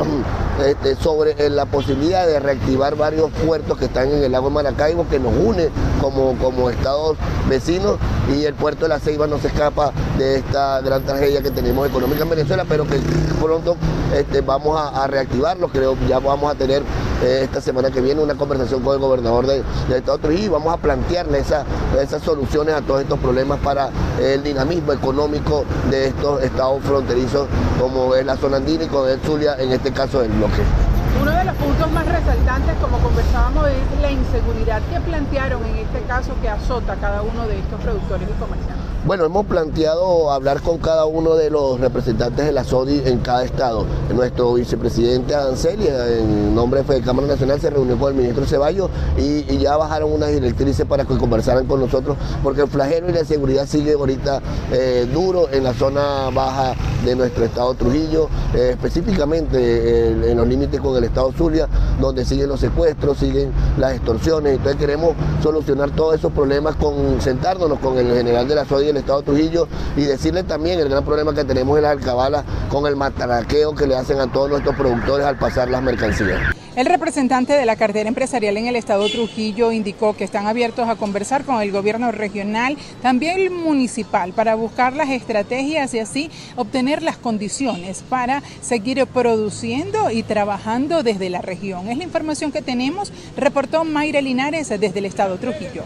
este, 0.66 0.96
sobre 1.02 1.32
eh, 1.38 1.50
la 1.50 1.66
posibilidad 1.66 2.28
de 2.28 2.40
reactivar 2.40 2.96
varios 2.96 3.32
puertos 3.46 3.78
que 3.78 3.86
están 3.86 4.10
en 4.12 4.24
el 4.24 4.32
lago 4.32 4.50
Maracaibo 4.50 5.08
que 5.08 5.20
nos 5.20 5.34
une 5.34 5.70
como, 6.02 6.36
como 6.38 6.70
estados 6.70 7.16
vecinos 7.48 7.98
y 8.34 8.44
el 8.46 8.56
puerto 8.56 8.86
de 8.86 8.90
la 8.90 9.00
Ceiba 9.00 9.28
no 9.28 9.38
se 9.38 9.48
escapa 9.48 9.92
de 10.18 10.38
esta 10.38 10.82
gran 10.82 11.04
tragedia 11.04 11.42
que 11.42 11.52
tenemos 11.52 11.88
económica 11.88 12.24
en 12.24 12.30
Venezuela, 12.30 12.66
pero 12.68 12.86
que 12.88 13.00
pronto 13.42 13.76
este, 14.16 14.42
vamos 14.42 14.80
a, 14.80 15.06
reactivarlo. 15.08 15.68
Creo 15.68 15.96
ya 16.08 16.20
vamos 16.20 16.52
a 16.52 16.56
tener 16.56 16.82
eh, 17.24 17.42
esta 17.44 17.62
semana 17.62 17.92
que 17.92 18.02
viene 18.02 18.22
una 18.22 18.36
conversación 18.36 18.82
con 18.82 18.96
el 18.96 19.00
gobernador 19.00 19.46
de, 19.46 19.64
de 19.90 19.98
Estado 19.98 20.32
y 20.32 20.48
vamos 20.48 20.74
a 20.74 20.78
plantearle 20.78 21.40
esas 21.40 22.24
soluciones 22.24 22.76
a 22.76 22.82
todos 22.82 23.02
estos 23.02 23.20
problemas 23.20 23.60
para 23.60 23.90
el 24.20 24.42
dinamismo 24.44 24.94
económico 24.94 25.66
de 25.92 26.08
estos 26.08 26.42
estados 26.42 26.82
fronterizos 26.84 27.48
como 27.80 28.16
es 28.16 28.26
la 28.26 28.38
zona 28.38 28.58
andina 28.58 28.86
y 28.86 28.88
con 28.88 29.10
el 29.10 29.20
Zulia, 29.26 29.56
en 29.58 29.72
este 29.72 29.92
caso 29.92 30.22
del 30.22 30.32
bloque. 30.32 30.62
Uno 31.20 31.32
de 31.32 31.46
los 31.46 31.56
puntos 31.56 31.92
más 31.92 32.06
resaltantes, 32.06 32.76
como 32.80 33.00
conversábamos, 33.00 33.68
es 33.70 34.02
la 34.02 34.12
inseguridad 34.12 34.82
que 34.84 35.00
plantearon 35.02 35.66
en 35.66 35.78
este 35.78 36.02
caso 36.02 36.34
que 36.42 36.50
azota 36.50 36.94
a 36.94 36.96
cada 36.98 37.22
uno 37.24 37.48
de 37.48 37.58
estos 37.58 37.82
productores 37.82 38.30
y 38.30 38.40
comerciantes. 38.40 38.85
Bueno, 39.06 39.24
hemos 39.26 39.46
planteado 39.46 40.32
hablar 40.32 40.64
con 40.64 40.80
cada 40.80 41.06
uno 41.06 41.36
de 41.36 41.52
los 41.52 41.80
representantes 41.80 42.44
de 42.44 42.52
la 42.52 42.64
SODI 42.64 43.04
en 43.06 43.20
cada 43.20 43.44
estado. 43.44 43.86
Nuestro 44.12 44.56
vicepresidente 44.56 45.36
Adancelia, 45.36 46.08
en 46.08 46.56
nombre 46.56 46.82
de 46.82 47.02
Cámara 47.02 47.28
Nacional, 47.28 47.62
se 47.62 47.70
reunió 47.70 48.00
con 48.00 48.10
el 48.14 48.16
ministro 48.16 48.48
Ceballos 48.48 48.90
y, 49.16 49.44
ya 49.60 49.78
bajaron 49.78 50.12
unas 50.12 50.32
directrices 50.32 50.88
para 50.88 51.06
que 51.06 51.18
conversaran 51.20 51.68
con 51.68 51.82
nosotros, 51.82 52.18
porque 52.42 52.62
el 52.62 52.68
flagelo 52.68 53.08
y 53.10 53.14
la 53.14 53.24
seguridad 53.26 53.68
sigue 53.68 53.94
ahorita 53.94 54.42
eh, 54.72 55.08
duro 55.14 55.50
en 55.52 55.64
la 55.64 55.74
zona 55.76 56.32
baja 56.32 56.74
de 57.06 57.16
nuestro 57.16 57.46
estado 57.46 57.76
Trujillo, 57.76 58.28
eh, 58.56 58.72
específicamente 58.72 59.58
eh, 59.58 60.32
en 60.32 60.38
los 60.38 60.48
límites 60.48 60.82
con 60.82 60.98
el 60.98 61.04
estado 61.04 61.32
Zulia, 61.32 61.68
donde 62.02 62.26
siguen 62.26 62.50
los 62.50 62.60
secuestros, 62.60 63.20
siguen 63.20 63.52
las 63.78 63.94
extorsiones. 63.94 64.54
Entonces 64.54 64.80
queremos 64.80 65.14
solucionar 65.44 65.92
todos 65.92 66.16
esos 66.16 66.32
problemas 66.32 66.76
con 66.76 67.22
sentarnos 67.22 67.80
con 67.80 67.98
el 68.00 68.12
general 68.12 68.48
de 68.48 68.56
la 68.56 68.66
SODI 68.66 68.95
Estado 68.98 69.22
Trujillo 69.22 69.68
y 69.96 70.02
decirle 70.02 70.44
también 70.44 70.80
el 70.80 70.90
gran 70.90 71.04
problema 71.04 71.34
que 71.34 71.44
tenemos 71.44 71.78
en 71.78 71.84
la 71.84 71.92
alcabala 71.92 72.44
con 72.70 72.86
el 72.88 72.96
mataraqueo 72.96 73.76
que 73.76 73.88
le 73.88 73.96
hacen 73.96 74.20
a 74.20 74.32
todos 74.32 74.50
nuestros 74.50 74.76
productores 74.76 75.26
al 75.26 75.38
pasar 75.38 75.70
las 75.70 75.82
mercancías. 75.82 76.56
El 76.76 76.88
representante 76.88 77.54
de 77.54 77.66
la 77.66 77.78
cartera 77.78 78.10
empresarial 78.10 78.58
en 78.58 78.68
el 78.68 78.76
estado 78.76 79.08
Trujillo 79.08 79.72
indicó 79.72 80.14
que 80.14 80.26
están 80.26 80.46
abiertos 80.46 80.90
a 80.90 80.98
conversar 80.98 81.46
con 81.46 81.62
el 81.62 81.72
gobierno 81.72 82.12
regional, 82.12 82.78
también 83.02 83.40
el 83.40 83.50
municipal, 83.50 84.34
para 84.34 84.56
buscar 84.56 84.94
las 84.94 85.10
estrategias 85.10 85.94
y 85.94 86.00
así 86.00 86.30
obtener 86.58 87.02
las 87.02 87.16
condiciones 87.16 88.04
para 88.10 88.44
seguir 88.60 89.06
produciendo 89.08 90.12
y 90.12 90.24
trabajando 90.24 91.02
desde 91.02 91.30
la 91.30 91.42
región. 91.42 91.88
Es 91.88 91.98
la 91.98 92.04
información 92.04 92.52
que 92.52 92.62
tenemos, 92.62 93.14
reportó 93.38 93.86
Mayra 93.86 94.20
Linares 94.20 94.68
desde 94.68 95.00
el 95.00 95.06
estado 95.06 95.38
Trujillo. 95.38 95.84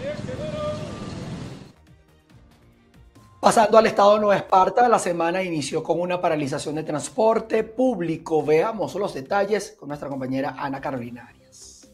Pasando 3.40 3.78
al 3.78 3.86
estado 3.86 4.16
de 4.16 4.20
Nueva 4.20 4.36
Esparta, 4.36 4.90
la 4.90 5.00
semana 5.00 5.42
inició 5.42 5.82
con 5.82 6.02
una 6.02 6.20
paralización 6.20 6.76
de 6.76 6.84
transporte 6.84 7.64
público. 7.64 8.44
Veamos 8.44 8.96
los 8.96 9.14
detalles 9.14 9.78
con 9.80 9.88
nuestra 9.88 10.10
compañera 10.10 10.56
Ana 10.58 10.82
Carolina 10.82 11.26
Arias. 11.30 11.88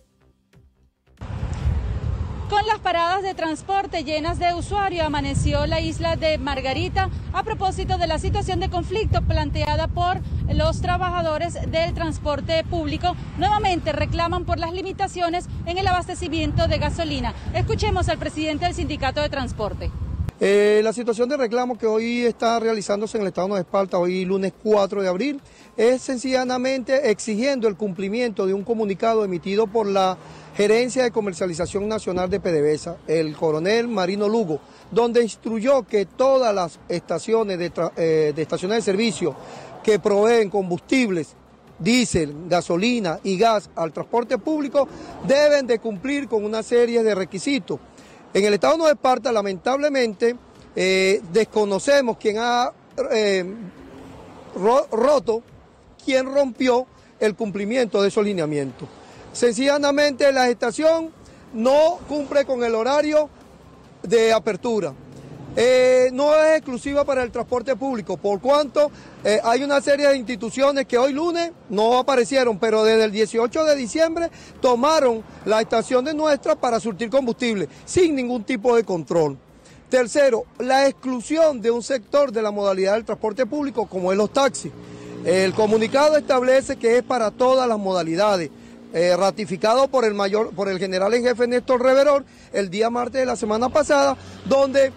Con 2.49 2.65
las 2.65 2.79
paradas 2.79 3.21
de 3.21 3.35
transporte 3.35 4.03
llenas 4.03 4.39
de 4.39 4.55
usuarios, 4.55 5.05
amaneció 5.05 5.67
la 5.67 5.81
isla 5.81 6.15
de 6.15 6.39
Margarita 6.39 7.11
a 7.31 7.43
propósito 7.43 7.99
de 7.99 8.07
la 8.07 8.17
situación 8.17 8.59
de 8.59 8.71
conflicto 8.71 9.21
planteada 9.21 9.87
por 9.87 10.21
los 10.51 10.81
trabajadores 10.81 11.59
del 11.69 11.93
transporte 11.93 12.63
público. 12.63 13.15
Nuevamente 13.37 13.91
reclaman 13.91 14.45
por 14.45 14.57
las 14.57 14.73
limitaciones 14.73 15.47
en 15.67 15.77
el 15.77 15.87
abastecimiento 15.87 16.67
de 16.67 16.79
gasolina. 16.79 17.35
Escuchemos 17.53 18.09
al 18.09 18.17
presidente 18.17 18.65
del 18.65 18.73
sindicato 18.73 19.21
de 19.21 19.29
transporte. 19.29 19.91
Eh, 20.41 20.81
la 20.83 20.91
situación 20.91 21.29
de 21.29 21.37
reclamo 21.37 21.77
que 21.77 21.87
hoy 21.87 22.25
está 22.25 22.59
realizándose 22.59 23.17
en 23.17 23.21
el 23.21 23.29
Estado 23.29 23.55
de 23.55 23.61
Esparta, 23.61 23.97
hoy 23.97 24.25
lunes 24.25 24.51
4 24.61 25.01
de 25.01 25.07
abril, 25.07 25.41
es 25.77 26.01
sencillamente 26.01 27.09
exigiendo 27.09 27.69
el 27.69 27.77
cumplimiento 27.77 28.45
de 28.45 28.53
un 28.53 28.65
comunicado 28.65 29.23
emitido 29.23 29.65
por 29.65 29.87
la 29.87 30.17
Gerencia 30.57 31.03
de 31.03 31.11
Comercialización 31.11 31.87
Nacional 31.87 32.29
de 32.29 32.41
PDVSA, 32.41 32.97
el 33.07 33.33
coronel 33.37 33.87
Marino 33.87 34.27
Lugo, 34.27 34.59
donde 34.91 35.23
instruyó 35.23 35.83
que 35.83 36.05
todas 36.05 36.53
las 36.53 36.79
estaciones 36.89 37.57
de, 37.57 37.71
eh, 37.95 38.33
de 38.35 38.41
estaciones 38.41 38.79
de 38.79 38.91
servicio 38.91 39.35
que 39.85 39.99
proveen 39.99 40.49
combustibles 40.49 41.33
diésel, 41.79 42.35
gasolina 42.49 43.19
y 43.23 43.37
gas 43.37 43.69
al 43.75 43.93
transporte 43.93 44.37
público 44.37 44.87
deben 45.27 45.65
de 45.65 45.79
cumplir 45.79 46.27
con 46.27 46.43
una 46.43 46.61
serie 46.61 47.03
de 47.03 47.15
requisitos 47.15 47.79
en 48.35 48.43
el 48.43 48.53
estado 48.53 48.73
de 48.73 48.79
Nueva 48.79 48.93
Esparta, 48.93 49.31
lamentablemente, 49.31 50.35
eh, 50.75 51.21
desconocemos 51.31 52.17
quién 52.17 52.35
ha 52.37 52.69
eh, 53.09 53.45
roto, 54.91 55.41
quién 56.03 56.25
rompió 56.25 56.85
el 57.17 57.33
cumplimiento 57.33 58.01
de 58.01 58.09
esos 58.09 58.25
lineamientos. 58.25 58.89
Sencillamente 59.31 60.33
la 60.33 60.49
estación 60.49 61.11
no 61.53 61.97
cumple 62.09 62.43
con 62.43 62.61
el 62.65 62.75
horario 62.75 63.29
de 64.03 64.33
apertura. 64.33 64.93
Eh, 65.57 66.09
no 66.11 66.35
es 66.35 66.57
exclusiva 66.57 67.05
para 67.05 67.23
el 67.23 67.31
transporte 67.31 67.77
público, 67.77 68.17
por 68.17 68.41
cuanto 68.41 68.91
eh, 69.23 69.39
hay 69.41 69.63
una 69.63 69.79
serie 69.79 70.09
de 70.09 70.17
instituciones 70.17 70.85
que 70.85 70.97
hoy 70.97 71.13
lunes 71.13 71.51
no 71.69 71.97
aparecieron, 71.97 72.59
pero 72.59 72.83
desde 72.83 73.05
el 73.05 73.11
18 73.11 73.63
de 73.63 73.75
diciembre 73.75 74.29
tomaron 74.61 75.23
la 75.45 75.61
estación 75.61 76.03
de 76.03 76.13
nuestra 76.13 76.55
para 76.55 76.81
surtir 76.81 77.09
combustible, 77.09 77.69
sin 77.85 78.15
ningún 78.15 78.43
tipo 78.43 78.75
de 78.75 78.83
control. 78.83 79.37
Tercero, 79.89 80.43
la 80.59 80.87
exclusión 80.87 81.61
de 81.61 81.71
un 81.71 81.83
sector 81.83 82.33
de 82.33 82.41
la 82.41 82.51
modalidad 82.51 82.95
del 82.95 83.05
transporte 83.05 83.45
público, 83.45 83.85
como 83.85 84.11
es 84.11 84.17
los 84.17 84.33
taxis. 84.33 84.73
El 85.23 85.53
comunicado 85.53 86.17
establece 86.17 86.75
que 86.75 86.97
es 86.97 87.03
para 87.03 87.31
todas 87.31 87.67
las 87.67 87.79
modalidades. 87.79 88.51
Eh, 88.93 89.15
ratificado 89.17 89.89
por 89.89 90.05
el 90.05 90.13
mayor, 90.13 90.51
por 90.55 90.69
el 90.69 90.79
general 90.79 91.13
en 91.13 91.23
jefe 91.23 91.47
Néstor 91.47 91.81
Reverón 91.81 92.25
el 92.53 92.69
día 92.69 92.89
martes 92.89 93.19
de 93.19 93.25
la 93.25 93.35
semana 93.35 93.67
pasada, 93.67 94.15
donde 94.45 94.93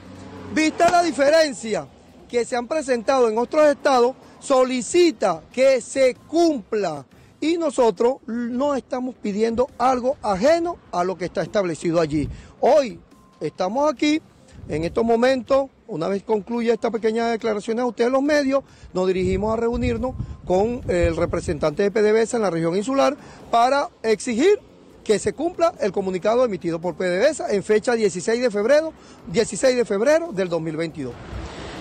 Vista 0.54 0.90
la 0.90 1.02
diferencia 1.02 1.86
que 2.28 2.44
se 2.44 2.56
han 2.56 2.66
presentado 2.66 3.28
en 3.28 3.38
otros 3.38 3.66
estados, 3.66 4.14
solicita 4.40 5.42
que 5.52 5.80
se 5.80 6.14
cumpla 6.14 7.04
y 7.40 7.58
nosotros 7.58 8.16
no 8.26 8.74
estamos 8.74 9.14
pidiendo 9.14 9.68
algo 9.78 10.16
ajeno 10.22 10.78
a 10.90 11.04
lo 11.04 11.16
que 11.16 11.26
está 11.26 11.42
establecido 11.42 12.00
allí. 12.00 12.28
Hoy 12.60 12.98
estamos 13.40 13.92
aquí, 13.92 14.20
en 14.68 14.84
estos 14.84 15.04
momentos, 15.04 15.70
una 15.86 16.08
vez 16.08 16.22
concluya 16.22 16.74
esta 16.74 16.90
pequeña 16.90 17.28
declaración 17.28 17.78
a 17.78 17.86
ustedes 17.86 18.10
los 18.10 18.22
medios, 18.22 18.64
nos 18.92 19.06
dirigimos 19.06 19.52
a 19.52 19.56
reunirnos 19.56 20.14
con 20.46 20.82
el 20.88 21.16
representante 21.16 21.82
de 21.82 21.90
PDVSA 21.90 22.38
en 22.38 22.42
la 22.42 22.50
región 22.50 22.76
insular 22.76 23.16
para 23.50 23.90
exigir 24.02 24.60
que 25.08 25.18
se 25.18 25.32
cumpla 25.32 25.72
el 25.80 25.90
comunicado 25.90 26.44
emitido 26.44 26.82
por 26.82 26.94
PDVSA 26.94 27.52
en 27.52 27.62
fecha 27.62 27.94
16 27.94 28.42
de 28.42 28.50
febrero, 28.50 28.92
16 29.28 29.74
de 29.74 29.86
febrero 29.86 30.32
del 30.32 30.50
2022. 30.50 31.14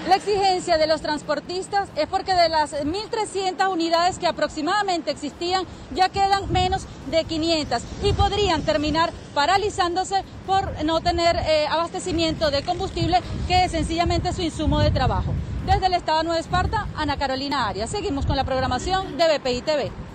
La 0.08 0.16
exigencia 0.16 0.78
de 0.78 0.88
los 0.88 1.02
transportistas 1.02 1.90
es 1.98 2.08
porque 2.08 2.34
de 2.34 2.48
las 2.48 2.72
1.300 2.72 3.70
unidades 3.70 4.18
que 4.18 4.28
aproximadamente 4.28 5.12
existían 5.12 5.66
ya 5.94 6.08
quedan 6.08 6.50
menos 6.54 6.86
de 7.12 7.26
500 7.26 7.82
y 8.02 8.14
podrían 8.14 8.62
terminar 8.62 9.12
paralizándose 9.34 10.24
por 10.46 10.86
no 10.86 11.02
tener 11.02 11.36
eh, 11.36 11.68
abastecimiento 11.70 12.50
de 12.50 12.64
combustible 12.64 13.20
que 13.50 13.66
es 13.66 13.74
sencillamente 13.74 14.32
su 14.32 14.42
insumo 14.42 14.80
de 14.80 14.92
trabajo. 14.92 15.34
Desde 15.66 15.88
el 15.88 15.96
Estado 15.96 16.20
de 16.20 16.24
Nueva 16.24 16.40
Esparta, 16.40 16.88
Ana 16.96 17.18
Carolina 17.18 17.68
Arias. 17.68 17.90
Seguimos 17.90 18.26
con 18.26 18.38
la 18.38 18.46
programación 18.46 19.18
de 19.18 19.38
BPI 19.38 19.62
TV. 19.64 20.07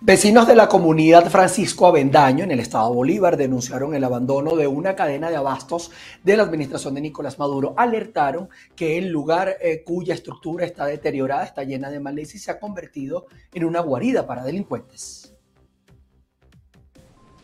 Vecinos 0.00 0.46
de 0.46 0.54
la 0.54 0.68
comunidad 0.68 1.30
Francisco 1.30 1.86
Avendaño 1.86 2.44
en 2.44 2.50
el 2.50 2.60
estado 2.60 2.92
Bolívar 2.92 3.36
denunciaron 3.36 3.94
el 3.94 4.04
abandono 4.04 4.56
de 4.56 4.66
una 4.66 4.96
cadena 4.96 5.30
de 5.30 5.36
abastos 5.36 5.90
de 6.22 6.36
la 6.36 6.42
administración 6.42 6.94
de 6.94 7.02
Nicolás 7.02 7.38
Maduro. 7.38 7.74
Alertaron 7.76 8.48
que 8.74 8.96
el 8.98 9.08
lugar 9.08 9.56
eh, 9.60 9.82
cuya 9.84 10.14
estructura 10.14 10.64
está 10.64 10.86
deteriorada, 10.86 11.44
está 11.44 11.64
llena 11.64 11.90
de 11.90 12.00
maleza 12.00 12.36
y 12.36 12.40
se 12.40 12.50
ha 12.50 12.58
convertido 12.58 13.26
en 13.52 13.64
una 13.64 13.80
guarida 13.80 14.26
para 14.26 14.42
delincuentes. 14.42 15.34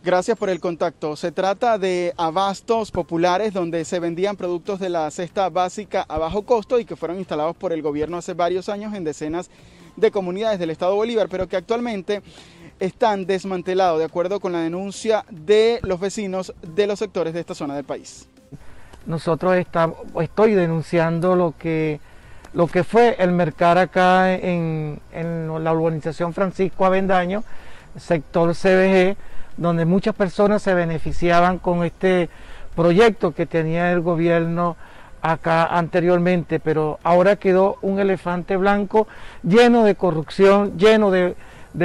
Gracias 0.02 0.38
por 0.38 0.48
el 0.48 0.60
contacto. 0.60 1.14
Se 1.16 1.30
trata 1.30 1.76
de 1.76 2.14
abastos 2.16 2.90
populares 2.90 3.52
donde 3.52 3.84
se 3.84 4.00
vendían 4.00 4.34
productos 4.34 4.80
de 4.80 4.88
la 4.88 5.10
cesta 5.10 5.50
básica 5.50 6.06
a 6.08 6.16
bajo 6.16 6.46
costo 6.46 6.78
y 6.78 6.86
que 6.86 6.96
fueron 6.96 7.18
instalados 7.18 7.54
por 7.54 7.74
el 7.74 7.82
gobierno 7.82 8.16
hace 8.16 8.32
varios 8.32 8.70
años 8.70 8.94
en 8.94 9.04
decenas 9.04 9.48
de 9.48 9.79
de 9.96 10.10
comunidades 10.10 10.58
del 10.58 10.70
Estado 10.70 10.94
Bolívar, 10.94 11.28
pero 11.28 11.48
que 11.48 11.56
actualmente 11.56 12.22
están 12.78 13.26
desmantelados, 13.26 13.98
de 13.98 14.06
acuerdo 14.06 14.40
con 14.40 14.52
la 14.52 14.60
denuncia 14.60 15.24
de 15.30 15.80
los 15.82 16.00
vecinos 16.00 16.54
de 16.62 16.86
los 16.86 16.98
sectores 16.98 17.34
de 17.34 17.40
esta 17.40 17.54
zona 17.54 17.76
del 17.76 17.84
país. 17.84 18.28
Nosotros 19.06 19.56
estamos, 19.56 19.98
estoy 20.20 20.54
denunciando 20.54 21.34
lo 21.34 21.54
que, 21.58 22.00
lo 22.52 22.66
que 22.66 22.84
fue 22.84 23.16
el 23.18 23.32
mercado 23.32 23.80
acá 23.80 24.34
en, 24.34 25.00
en 25.12 25.64
la 25.64 25.72
urbanización 25.72 26.32
Francisco 26.32 26.84
Avendaño, 26.84 27.44
sector 27.96 28.54
CBG, 28.54 29.16
donde 29.56 29.84
muchas 29.84 30.14
personas 30.14 30.62
se 30.62 30.74
beneficiaban 30.74 31.58
con 31.58 31.84
este 31.84 32.30
proyecto 32.74 33.34
que 33.34 33.46
tenía 33.46 33.92
el 33.92 34.00
gobierno 34.00 34.76
acá 35.22 35.66
anteriormente, 35.66 36.60
pero 36.60 36.98
ahora 37.02 37.36
quedó 37.36 37.76
un 37.82 37.98
elefante 37.98 38.56
blanco 38.56 39.06
lleno 39.42 39.84
de 39.84 39.94
corrupción, 39.94 40.78
lleno 40.78 41.10
de, 41.10 41.34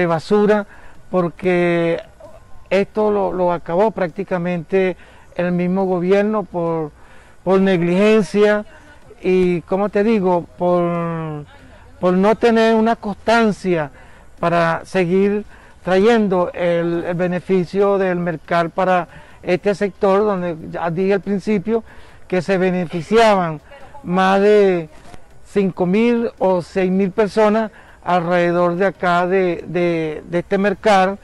basura, 0.06 0.66
porque 1.12 2.02
esto 2.70 3.12
lo, 3.12 3.52
acabó 3.52 3.92
prácticamente 3.92 4.98
el 5.36 5.52
mismo 5.52 5.86
gobierno 5.86 6.44
por, 6.44 6.92
por 7.44 7.60
negligencia 7.60 8.66
y, 9.22 9.62
como 9.62 9.90
te 9.90 10.04
digo, 10.04 10.46
por, 10.58 11.46
por 12.00 12.14
no 12.14 12.36
tener 12.36 12.76
una 12.76 12.96
constancia 12.96 13.92
para 14.40 14.84
seguir 14.86 15.46
trayendo 15.84 16.52
el, 16.54 17.04
el 17.06 17.14
beneficio 17.16 17.98
del 17.98 18.18
mercado 18.18 18.70
para 18.70 19.08
este 19.44 19.76
sector, 19.76 20.22
donde 20.22 20.58
ya 20.72 20.90
dije 20.90 21.14
al 21.14 21.22
principio, 21.22 21.84
que 22.28 22.42
se 22.42 22.58
beneficiaban 22.58 23.62
más 24.04 24.42
de 24.42 24.90
5 25.46 25.86
mil 25.86 26.32
o 26.38 26.62
6 26.62 26.92
mil 26.92 27.12
personas 27.12 27.72
alrededor 28.04 28.76
de 28.76 28.86
acá 28.86 29.26
de, 29.26 30.24
este 30.32 30.58
mercado 30.58 31.18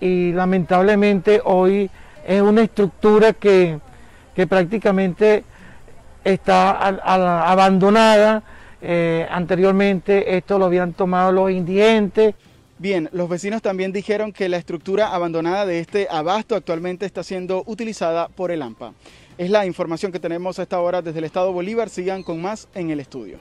y 0.00 0.32
lamentablemente 0.32 1.40
hoy 1.44 1.90
es 2.26 2.42
una 2.42 2.62
estructura 2.62 3.32
que, 3.32 3.78
prácticamente 4.48 5.44
está 6.24 6.72
abandonada. 6.72 8.42
Eh, 8.84 9.28
anteriormente 9.30 10.36
esto 10.36 10.58
lo 10.58 10.64
habían 10.64 10.92
tomado 10.92 11.30
los 11.30 11.50
indigentes. 11.50 12.34
Bien, 12.78 13.08
los 13.12 13.28
vecinos 13.28 13.62
también 13.62 13.92
dijeron 13.92 14.32
que 14.32 14.48
la 14.48 14.56
estructura 14.56 15.14
abandonada 15.14 15.66
de 15.66 15.78
este 15.78 16.08
abasto 16.10 16.56
actualmente 16.56 17.06
está 17.06 17.22
siendo 17.22 17.62
utilizada 17.66 18.26
por 18.26 18.50
el 18.50 18.60
AMPA. 18.60 18.92
Es 19.42 19.50
la 19.50 19.66
información 19.66 20.12
que 20.12 20.20
tenemos 20.20 20.60
a 20.60 20.62
esta 20.62 20.78
hora 20.78 21.02
desde 21.02 21.18
el 21.18 21.24
Estado 21.24 21.52
Bolívar. 21.52 21.88
Sigan 21.88 22.22
con 22.22 22.40
más 22.40 22.68
en 22.76 22.90
el 22.90 23.00
estudio. 23.00 23.40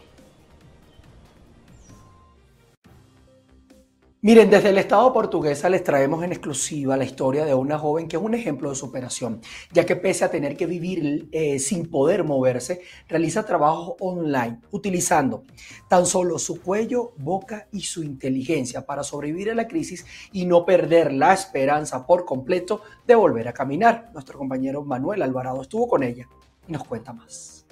Miren, 4.23 4.51
desde 4.51 4.69
el 4.69 4.77
Estado 4.77 5.11
portuguesa 5.11 5.67
les 5.67 5.83
traemos 5.83 6.23
en 6.23 6.31
exclusiva 6.31 6.95
la 6.95 7.05
historia 7.05 7.43
de 7.43 7.55
una 7.55 7.79
joven 7.79 8.07
que 8.07 8.17
es 8.17 8.21
un 8.21 8.35
ejemplo 8.35 8.69
de 8.69 8.75
superación, 8.75 9.41
ya 9.71 9.83
que 9.83 9.95
pese 9.95 10.23
a 10.23 10.29
tener 10.29 10.55
que 10.55 10.67
vivir 10.67 11.27
eh, 11.31 11.57
sin 11.57 11.89
poder 11.89 12.23
moverse, 12.23 12.81
realiza 13.07 13.47
trabajo 13.47 13.97
online 13.99 14.59
utilizando 14.69 15.43
tan 15.89 16.05
solo 16.05 16.37
su 16.37 16.61
cuello, 16.61 17.13
boca 17.17 17.67
y 17.71 17.81
su 17.81 18.03
inteligencia 18.03 18.85
para 18.85 19.03
sobrevivir 19.03 19.49
a 19.49 19.55
la 19.55 19.67
crisis 19.67 20.05
y 20.31 20.45
no 20.45 20.65
perder 20.65 21.11
la 21.13 21.33
esperanza 21.33 22.05
por 22.05 22.23
completo 22.23 22.81
de 23.07 23.15
volver 23.15 23.47
a 23.47 23.53
caminar. 23.53 24.11
Nuestro 24.13 24.37
compañero 24.37 24.83
Manuel 24.83 25.23
Alvarado 25.23 25.63
estuvo 25.63 25.87
con 25.87 26.03
ella 26.03 26.27
y 26.67 26.71
nos 26.71 26.83
cuenta 26.83 27.11
más. 27.11 27.65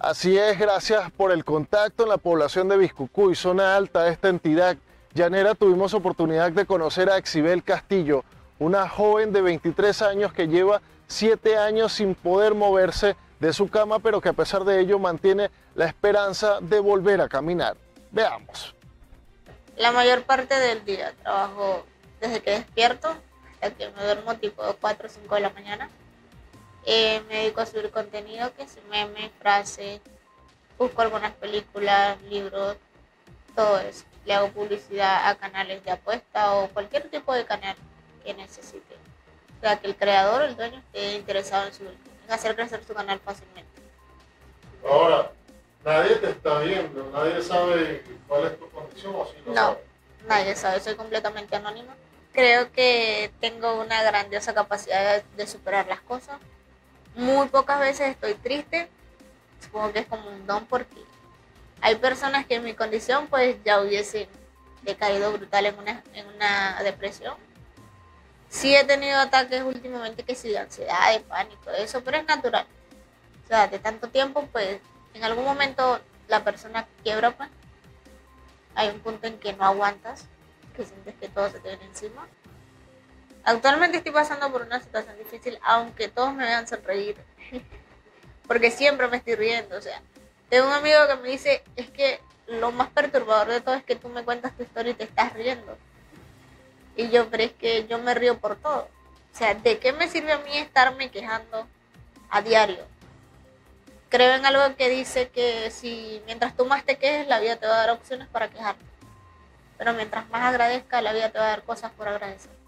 Así 0.00 0.38
es, 0.38 0.58
gracias 0.58 1.10
por 1.12 1.30
el 1.30 1.44
contacto 1.44 2.04
en 2.04 2.08
la 2.08 2.16
población 2.16 2.70
de 2.70 2.78
Biscucuy, 2.78 3.34
zona 3.34 3.76
alta 3.76 4.04
de 4.04 4.12
esta 4.12 4.30
entidad 4.30 4.78
llanera, 5.12 5.54
tuvimos 5.54 5.92
oportunidad 5.92 6.50
de 6.52 6.64
conocer 6.64 7.10
a 7.10 7.18
Exibel 7.18 7.62
Castillo, 7.62 8.24
una 8.58 8.88
joven 8.88 9.30
de 9.30 9.42
23 9.42 10.00
años 10.00 10.32
que 10.32 10.48
lleva 10.48 10.80
7 11.08 11.58
años 11.58 11.92
sin 11.92 12.14
poder 12.14 12.54
moverse 12.54 13.14
de 13.40 13.52
su 13.52 13.68
cama, 13.68 13.98
pero 13.98 14.22
que 14.22 14.30
a 14.30 14.32
pesar 14.32 14.64
de 14.64 14.80
ello 14.80 14.98
mantiene 14.98 15.50
la 15.74 15.84
esperanza 15.84 16.60
de 16.62 16.80
volver 16.80 17.20
a 17.20 17.28
caminar. 17.28 17.76
Veamos. 18.10 18.74
La 19.76 19.92
mayor 19.92 20.22
parte 20.22 20.58
del 20.58 20.82
día 20.86 21.12
trabajo 21.22 21.84
desde 22.22 22.40
que 22.40 22.52
despierto 22.52 23.14
hasta 23.60 23.70
que 23.72 23.90
me 23.90 24.02
duermo 24.02 24.34
tipo 24.36 24.62
4 24.80 25.06
o 25.06 25.10
5 25.10 25.34
de 25.34 25.40
la 25.42 25.50
mañana 25.50 25.90
eh, 26.84 27.22
me 27.28 27.36
dedico 27.36 27.60
a 27.60 27.66
subir 27.66 27.90
contenido 27.90 28.54
que 28.54 28.62
es 28.62 28.78
meme, 28.90 29.30
frase, 29.38 30.00
busco 30.78 31.02
algunas 31.02 31.32
películas, 31.34 32.20
libros, 32.22 32.76
todo 33.54 33.78
eso. 33.80 34.04
Le 34.24 34.34
hago 34.34 34.48
publicidad 34.48 35.28
a 35.28 35.34
canales 35.36 35.84
de 35.84 35.90
apuesta 35.90 36.54
o 36.54 36.68
cualquier 36.68 37.08
tipo 37.08 37.34
de 37.34 37.44
canal 37.44 37.76
que 38.24 38.34
necesite. 38.34 38.94
O 39.58 39.60
sea, 39.60 39.78
que 39.78 39.88
el 39.88 39.96
creador, 39.96 40.42
el 40.42 40.56
dueño, 40.56 40.78
esté 40.78 41.16
interesado 41.16 41.66
en, 41.66 41.88
en 42.26 42.32
hacer 42.32 42.54
crecer 42.56 42.82
su 42.84 42.94
canal 42.94 43.20
fácilmente. 43.20 43.68
Ahora, 44.88 45.30
nadie 45.84 46.16
te 46.16 46.30
está 46.30 46.60
viendo, 46.60 47.10
nadie 47.12 47.42
sabe 47.42 48.02
cuál 48.26 48.46
es 48.46 48.58
tu 48.58 48.70
condición 48.70 49.14
o 49.14 49.26
si 49.26 49.36
no. 49.46 49.52
No, 49.52 49.78
nadie 50.26 50.54
sabe, 50.54 50.80
soy 50.80 50.94
completamente 50.94 51.56
anónima. 51.56 51.94
Creo 52.32 52.70
que 52.72 53.30
tengo 53.40 53.80
una 53.80 54.02
grandiosa 54.02 54.54
capacidad 54.54 55.22
de 55.22 55.46
superar 55.46 55.86
las 55.88 56.00
cosas 56.00 56.38
muy 57.14 57.48
pocas 57.48 57.80
veces 57.80 58.08
estoy 58.08 58.34
triste. 58.34 58.88
Supongo 59.60 59.92
que 59.92 60.00
es 60.00 60.06
como 60.06 60.28
un 60.28 60.46
don 60.46 60.66
porque 60.66 61.02
hay 61.80 61.96
personas 61.96 62.46
que 62.46 62.56
en 62.56 62.64
mi 62.64 62.74
condición 62.74 63.26
pues 63.28 63.56
ya 63.64 63.80
hubiesen 63.80 64.28
decaído 64.82 65.32
brutal 65.32 65.66
en 65.66 65.78
una, 65.78 66.02
en 66.14 66.26
una 66.28 66.82
depresión. 66.82 67.34
Sí 68.48 68.74
he 68.74 68.84
tenido 68.84 69.18
ataques 69.18 69.62
últimamente 69.62 70.24
que 70.24 70.34
sí 70.34 70.48
de 70.48 70.58
ansiedad, 70.58 71.12
de 71.12 71.20
pánico, 71.20 71.70
eso, 71.70 72.02
pero 72.02 72.18
es 72.18 72.26
natural. 72.26 72.66
O 73.44 73.48
sea, 73.48 73.68
de 73.68 73.78
tanto 73.78 74.08
tiempo 74.08 74.48
pues 74.50 74.80
en 75.14 75.24
algún 75.24 75.44
momento 75.44 76.00
la 76.28 76.42
persona 76.44 76.86
quiebra 77.02 77.32
pues. 77.32 77.48
Hay 78.74 78.88
un 78.88 79.00
punto 79.00 79.26
en 79.26 79.38
que 79.38 79.52
no 79.52 79.64
aguantas, 79.64 80.26
que 80.76 80.84
sientes 80.84 81.14
que 81.16 81.28
todo 81.28 81.50
se 81.50 81.58
te 81.58 81.68
viene 81.68 81.84
encima 81.84 82.26
Actualmente 83.44 83.98
estoy 83.98 84.12
pasando 84.12 84.50
por 84.52 84.62
una 84.62 84.80
situación 84.80 85.16
difícil, 85.18 85.58
aunque 85.62 86.08
todos 86.08 86.34
me 86.34 86.44
vean 86.44 86.68
sonreír. 86.68 87.16
Porque 88.46 88.70
siempre 88.70 89.08
me 89.08 89.18
estoy 89.18 89.34
riendo. 89.36 89.76
O 89.76 89.80
sea, 89.80 90.02
tengo 90.48 90.66
un 90.66 90.72
amigo 90.72 90.98
que 91.08 91.16
me 91.16 91.28
dice, 91.28 91.62
es 91.76 91.90
que 91.90 92.20
lo 92.46 92.72
más 92.72 92.90
perturbador 92.90 93.48
de 93.48 93.60
todo 93.60 93.74
es 93.74 93.84
que 93.84 93.96
tú 93.96 94.08
me 94.08 94.24
cuentas 94.24 94.56
tu 94.56 94.62
historia 94.62 94.92
y 94.92 94.94
te 94.94 95.04
estás 95.04 95.32
riendo. 95.32 95.78
Y 96.96 97.08
yo, 97.10 97.30
pero 97.30 97.44
es 97.44 97.52
que 97.52 97.86
yo 97.86 97.98
me 97.98 98.14
río 98.14 98.38
por 98.38 98.56
todo. 98.56 98.88
O 99.32 99.36
sea, 99.36 99.54
¿de 99.54 99.78
qué 99.78 99.92
me 99.92 100.08
sirve 100.08 100.32
a 100.32 100.38
mí 100.38 100.56
estarme 100.58 101.10
quejando 101.10 101.66
a 102.28 102.42
diario? 102.42 102.84
Creo 104.08 104.34
en 104.34 104.44
algo 104.44 104.74
que 104.76 104.88
dice 104.88 105.28
que 105.28 105.70
si 105.70 106.20
mientras 106.26 106.56
tú 106.56 106.66
más 106.66 106.84
te 106.84 106.98
quejes, 106.98 107.28
la 107.28 107.38
vida 107.38 107.56
te 107.56 107.66
va 107.68 107.74
a 107.74 107.86
dar 107.86 107.90
opciones 107.90 108.26
para 108.26 108.48
quejarte. 108.48 108.84
Pero 109.78 109.94
mientras 109.94 110.28
más 110.30 110.42
agradezca, 110.42 111.00
la 111.00 111.12
vida 111.12 111.30
te 111.30 111.38
va 111.38 111.44
a 111.44 111.50
dar 111.50 111.62
cosas 111.62 111.92
por 111.92 112.08
agradecer. 112.08 112.59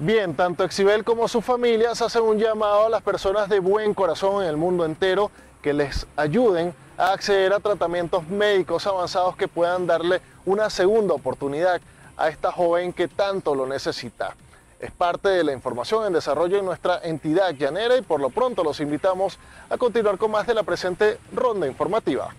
Bien, 0.00 0.36
tanto 0.36 0.62
Exibel 0.62 1.02
como 1.02 1.26
sus 1.26 1.44
familias 1.44 2.00
hacen 2.02 2.22
un 2.22 2.38
llamado 2.38 2.86
a 2.86 2.88
las 2.88 3.02
personas 3.02 3.48
de 3.48 3.58
buen 3.58 3.94
corazón 3.94 4.44
en 4.44 4.48
el 4.48 4.56
mundo 4.56 4.84
entero 4.84 5.32
que 5.60 5.72
les 5.72 6.06
ayuden 6.14 6.72
a 6.96 7.10
acceder 7.10 7.52
a 7.52 7.58
tratamientos 7.58 8.28
médicos 8.28 8.86
avanzados 8.86 9.34
que 9.34 9.48
puedan 9.48 9.88
darle 9.88 10.20
una 10.46 10.70
segunda 10.70 11.14
oportunidad 11.14 11.80
a 12.16 12.28
esta 12.28 12.52
joven 12.52 12.92
que 12.92 13.08
tanto 13.08 13.56
lo 13.56 13.66
necesita. 13.66 14.36
Es 14.78 14.92
parte 14.92 15.30
de 15.30 15.42
la 15.42 15.52
información 15.52 16.06
en 16.06 16.12
desarrollo 16.12 16.60
en 16.60 16.64
nuestra 16.64 17.00
entidad 17.02 17.50
llanera 17.54 17.96
y 17.96 18.02
por 18.02 18.20
lo 18.20 18.30
pronto 18.30 18.62
los 18.62 18.78
invitamos 18.78 19.36
a 19.68 19.78
continuar 19.78 20.16
con 20.16 20.30
más 20.30 20.46
de 20.46 20.54
la 20.54 20.62
presente 20.62 21.18
ronda 21.32 21.66
informativa. 21.66 22.32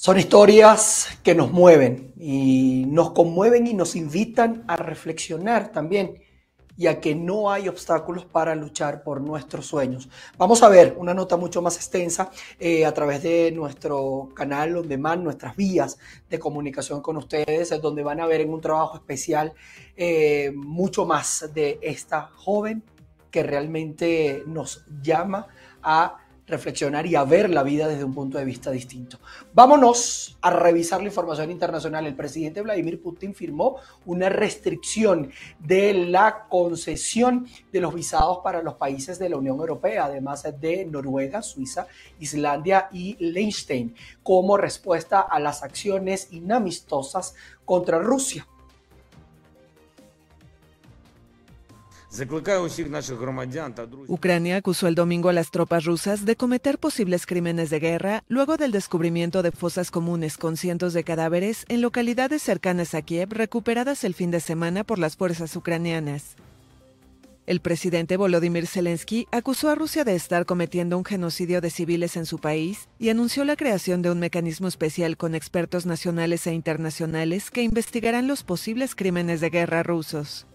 Son 0.00 0.18
historias 0.18 1.08
que 1.22 1.34
nos 1.34 1.52
mueven 1.52 2.14
y 2.18 2.86
nos 2.88 3.10
conmueven 3.10 3.66
y 3.66 3.74
nos 3.74 3.96
invitan 3.96 4.64
a 4.66 4.76
reflexionar 4.76 5.72
también 5.72 6.22
y 6.74 6.86
a 6.86 7.02
que 7.02 7.14
no 7.14 7.50
hay 7.50 7.68
obstáculos 7.68 8.24
para 8.24 8.54
luchar 8.54 9.02
por 9.02 9.20
nuestros 9.20 9.66
sueños. 9.66 10.08
Vamos 10.38 10.62
a 10.62 10.70
ver 10.70 10.96
una 10.96 11.12
nota 11.12 11.36
mucho 11.36 11.60
más 11.60 11.76
extensa 11.76 12.30
eh, 12.58 12.86
a 12.86 12.94
través 12.94 13.22
de 13.22 13.52
nuestro 13.52 14.30
canal 14.34 14.72
donde 14.72 14.96
más 14.96 15.18
nuestras 15.18 15.54
vías 15.54 15.98
de 16.30 16.38
comunicación 16.38 17.02
con 17.02 17.18
ustedes, 17.18 17.78
donde 17.82 18.02
van 18.02 18.20
a 18.20 18.26
ver 18.26 18.40
en 18.40 18.54
un 18.54 18.62
trabajo 18.62 18.96
especial 18.96 19.52
eh, 19.98 20.50
mucho 20.56 21.04
más 21.04 21.50
de 21.52 21.78
esta 21.82 22.22
joven 22.22 22.82
que 23.30 23.42
realmente 23.42 24.44
nos 24.46 24.82
llama 25.02 25.46
a 25.82 26.16
reflexionar 26.50 27.06
y 27.06 27.14
a 27.14 27.24
ver 27.24 27.48
la 27.50 27.62
vida 27.62 27.88
desde 27.88 28.04
un 28.04 28.14
punto 28.14 28.38
de 28.38 28.44
vista 28.44 28.70
distinto. 28.70 29.18
Vámonos 29.54 30.38
a 30.40 30.50
revisar 30.50 31.00
la 31.00 31.08
información 31.08 31.50
internacional. 31.50 32.06
El 32.06 32.16
presidente 32.16 32.60
Vladimir 32.60 33.00
Putin 33.00 33.34
firmó 33.34 33.76
una 34.06 34.28
restricción 34.28 35.30
de 35.58 35.94
la 35.94 36.46
concesión 36.48 37.46
de 37.72 37.80
los 37.80 37.94
visados 37.94 38.38
para 38.42 38.62
los 38.62 38.74
países 38.74 39.18
de 39.18 39.28
la 39.28 39.36
Unión 39.36 39.58
Europea, 39.58 40.04
además 40.04 40.46
de 40.60 40.84
Noruega, 40.84 41.42
Suiza, 41.42 41.86
Islandia 42.18 42.88
y 42.92 43.16
Liechtenstein, 43.18 43.94
como 44.22 44.56
respuesta 44.56 45.20
a 45.20 45.38
las 45.38 45.62
acciones 45.62 46.28
inamistosas 46.32 47.34
contra 47.64 47.98
Rusia. 47.98 48.46
Ucrania 54.08 54.56
acusó 54.56 54.88
el 54.88 54.94
domingo 54.94 55.28
a 55.28 55.32
las 55.32 55.50
tropas 55.50 55.84
rusas 55.84 56.24
de 56.24 56.36
cometer 56.36 56.78
posibles 56.78 57.26
crímenes 57.26 57.70
de 57.70 57.80
guerra 57.80 58.24
luego 58.28 58.56
del 58.56 58.72
descubrimiento 58.72 59.42
de 59.42 59.52
fosas 59.52 59.90
comunes 59.90 60.36
con 60.36 60.56
cientos 60.56 60.92
de 60.92 61.04
cadáveres 61.04 61.64
en 61.68 61.80
localidades 61.80 62.42
cercanas 62.42 62.94
a 62.94 63.02
Kiev 63.02 63.32
recuperadas 63.32 64.04
el 64.04 64.14
fin 64.14 64.30
de 64.30 64.40
semana 64.40 64.84
por 64.84 64.98
las 64.98 65.16
fuerzas 65.16 65.54
ucranianas. 65.56 66.36
El 67.46 67.60
presidente 67.60 68.16
Volodymyr 68.16 68.68
Zelensky 68.68 69.26
acusó 69.32 69.70
a 69.70 69.74
Rusia 69.74 70.04
de 70.04 70.14
estar 70.14 70.46
cometiendo 70.46 70.96
un 70.96 71.04
genocidio 71.04 71.60
de 71.60 71.70
civiles 71.70 72.16
en 72.16 72.24
su 72.24 72.38
país 72.38 72.88
y 72.98 73.08
anunció 73.08 73.44
la 73.44 73.56
creación 73.56 74.02
de 74.02 74.10
un 74.12 74.20
mecanismo 74.20 74.68
especial 74.68 75.16
con 75.16 75.34
expertos 75.34 75.84
nacionales 75.84 76.46
e 76.46 76.54
internacionales 76.54 77.50
que 77.50 77.62
investigarán 77.62 78.28
los 78.28 78.44
posibles 78.44 78.94
crímenes 78.94 79.40
de 79.40 79.50
guerra 79.50 79.82
rusos. 79.82 80.46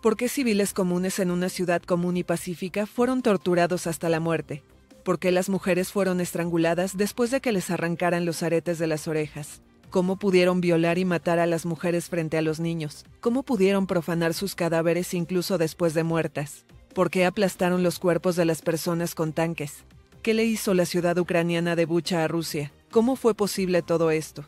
¿Por 0.00 0.16
qué 0.16 0.30
civiles 0.30 0.72
comunes 0.72 1.18
en 1.18 1.30
una 1.30 1.50
ciudad 1.50 1.82
común 1.82 2.16
y 2.16 2.24
pacífica 2.24 2.86
fueron 2.86 3.20
torturados 3.20 3.86
hasta 3.86 4.08
la 4.08 4.18
muerte? 4.18 4.62
¿Por 5.04 5.18
qué 5.18 5.30
las 5.30 5.50
mujeres 5.50 5.92
fueron 5.92 6.22
estranguladas 6.22 6.96
después 6.96 7.30
de 7.30 7.42
que 7.42 7.52
les 7.52 7.70
arrancaran 7.70 8.24
los 8.24 8.42
aretes 8.42 8.78
de 8.78 8.86
las 8.86 9.06
orejas? 9.08 9.60
¿Cómo 9.90 10.16
pudieron 10.16 10.62
violar 10.62 10.96
y 10.96 11.04
matar 11.04 11.38
a 11.38 11.44
las 11.44 11.66
mujeres 11.66 12.08
frente 12.08 12.38
a 12.38 12.42
los 12.42 12.60
niños? 12.60 13.04
¿Cómo 13.20 13.42
pudieron 13.42 13.86
profanar 13.86 14.32
sus 14.32 14.54
cadáveres 14.54 15.12
incluso 15.12 15.58
después 15.58 15.92
de 15.92 16.02
muertas? 16.02 16.64
¿Por 16.94 17.10
qué 17.10 17.26
aplastaron 17.26 17.82
los 17.82 17.98
cuerpos 17.98 18.36
de 18.36 18.46
las 18.46 18.62
personas 18.62 19.14
con 19.14 19.34
tanques? 19.34 19.84
¿Qué 20.22 20.32
le 20.32 20.46
hizo 20.46 20.72
la 20.72 20.86
ciudad 20.86 21.18
ucraniana 21.18 21.76
de 21.76 21.84
Bucha 21.84 22.24
a 22.24 22.28
Rusia? 22.28 22.72
¿Cómo 22.90 23.16
fue 23.16 23.34
posible 23.34 23.82
todo 23.82 24.10
esto? 24.10 24.46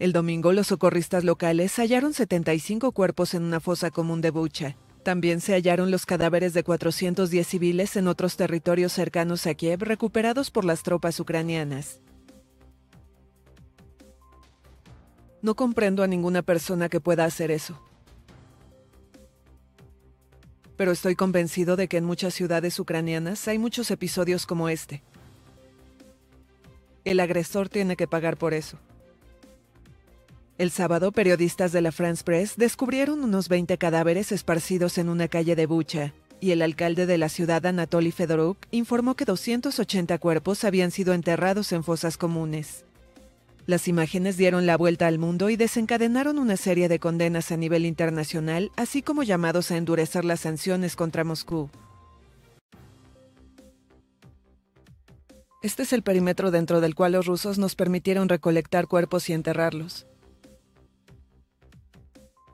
El 0.00 0.14
domingo 0.14 0.54
los 0.54 0.68
socorristas 0.68 1.24
locales 1.24 1.76
hallaron 1.76 2.14
75 2.14 2.92
cuerpos 2.92 3.34
en 3.34 3.42
una 3.42 3.60
fosa 3.60 3.90
común 3.90 4.22
de 4.22 4.30
Bucha. 4.30 4.74
También 5.02 5.42
se 5.42 5.52
hallaron 5.52 5.90
los 5.90 6.06
cadáveres 6.06 6.54
de 6.54 6.64
410 6.64 7.46
civiles 7.46 7.96
en 7.96 8.08
otros 8.08 8.38
territorios 8.38 8.94
cercanos 8.94 9.46
a 9.46 9.52
Kiev 9.52 9.82
recuperados 9.82 10.50
por 10.50 10.64
las 10.64 10.82
tropas 10.82 11.20
ucranianas. 11.20 12.00
No 15.42 15.54
comprendo 15.54 16.02
a 16.02 16.06
ninguna 16.06 16.40
persona 16.40 16.88
que 16.88 17.00
pueda 17.00 17.26
hacer 17.26 17.50
eso. 17.50 17.78
Pero 20.78 20.92
estoy 20.92 21.14
convencido 21.14 21.76
de 21.76 21.88
que 21.88 21.98
en 21.98 22.06
muchas 22.06 22.32
ciudades 22.32 22.80
ucranianas 22.80 23.46
hay 23.48 23.58
muchos 23.58 23.90
episodios 23.90 24.46
como 24.46 24.70
este. 24.70 25.02
El 27.04 27.20
agresor 27.20 27.68
tiene 27.68 27.96
que 27.96 28.08
pagar 28.08 28.38
por 28.38 28.54
eso. 28.54 28.78
El 30.60 30.70
sábado, 30.70 31.10
periodistas 31.10 31.72
de 31.72 31.80
la 31.80 31.90
France 31.90 32.22
Press 32.22 32.58
descubrieron 32.58 33.24
unos 33.24 33.48
20 33.48 33.78
cadáveres 33.78 34.30
esparcidos 34.30 34.98
en 34.98 35.08
una 35.08 35.26
calle 35.26 35.56
de 35.56 35.64
Bucha, 35.64 36.12
y 36.38 36.50
el 36.50 36.60
alcalde 36.60 37.06
de 37.06 37.16
la 37.16 37.30
ciudad, 37.30 37.64
Anatoly 37.64 38.12
Fedoruk, 38.12 38.58
informó 38.70 39.14
que 39.14 39.24
280 39.24 40.18
cuerpos 40.18 40.64
habían 40.64 40.90
sido 40.90 41.14
enterrados 41.14 41.72
en 41.72 41.82
fosas 41.82 42.18
comunes. 42.18 42.84
Las 43.64 43.88
imágenes 43.88 44.36
dieron 44.36 44.66
la 44.66 44.76
vuelta 44.76 45.06
al 45.06 45.18
mundo 45.18 45.48
y 45.48 45.56
desencadenaron 45.56 46.38
una 46.38 46.58
serie 46.58 46.90
de 46.90 46.98
condenas 46.98 47.50
a 47.52 47.56
nivel 47.56 47.86
internacional, 47.86 48.70
así 48.76 49.00
como 49.00 49.22
llamados 49.22 49.70
a 49.70 49.78
endurecer 49.78 50.26
las 50.26 50.40
sanciones 50.40 50.94
contra 50.94 51.24
Moscú. 51.24 51.70
Este 55.62 55.84
es 55.84 55.94
el 55.94 56.02
perímetro 56.02 56.50
dentro 56.50 56.82
del 56.82 56.94
cual 56.94 57.12
los 57.12 57.24
rusos 57.24 57.56
nos 57.56 57.74
permitieron 57.76 58.28
recolectar 58.28 58.88
cuerpos 58.88 59.30
y 59.30 59.32
enterrarlos. 59.32 60.06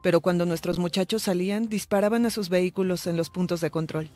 Pero 0.07 0.21
cuando 0.21 0.47
nuestros 0.47 0.79
muchachos 0.79 1.25
salían, 1.25 1.69
disparaban 1.69 2.27
a 2.27 2.31
sus 2.31 2.49
vehículos 2.49 3.09
en 3.09 3.16
los 3.16 3.29
puntos 3.29 3.61
de 3.61 3.73
control. 3.73 4.09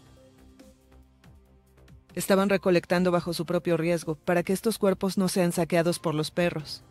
Estaban 2.15 2.49
recolectando 2.49 3.11
bajo 3.11 3.33
su 3.33 3.45
propio 3.45 3.77
riesgo 3.77 4.15
para 4.15 4.45
que 4.45 4.53
estos 4.53 4.79
cuerpos 4.79 5.19
no 5.19 5.27
sean 5.27 5.51
saqueados 5.51 5.99
por 5.99 6.15
los 6.15 6.31
perros. 6.31 6.85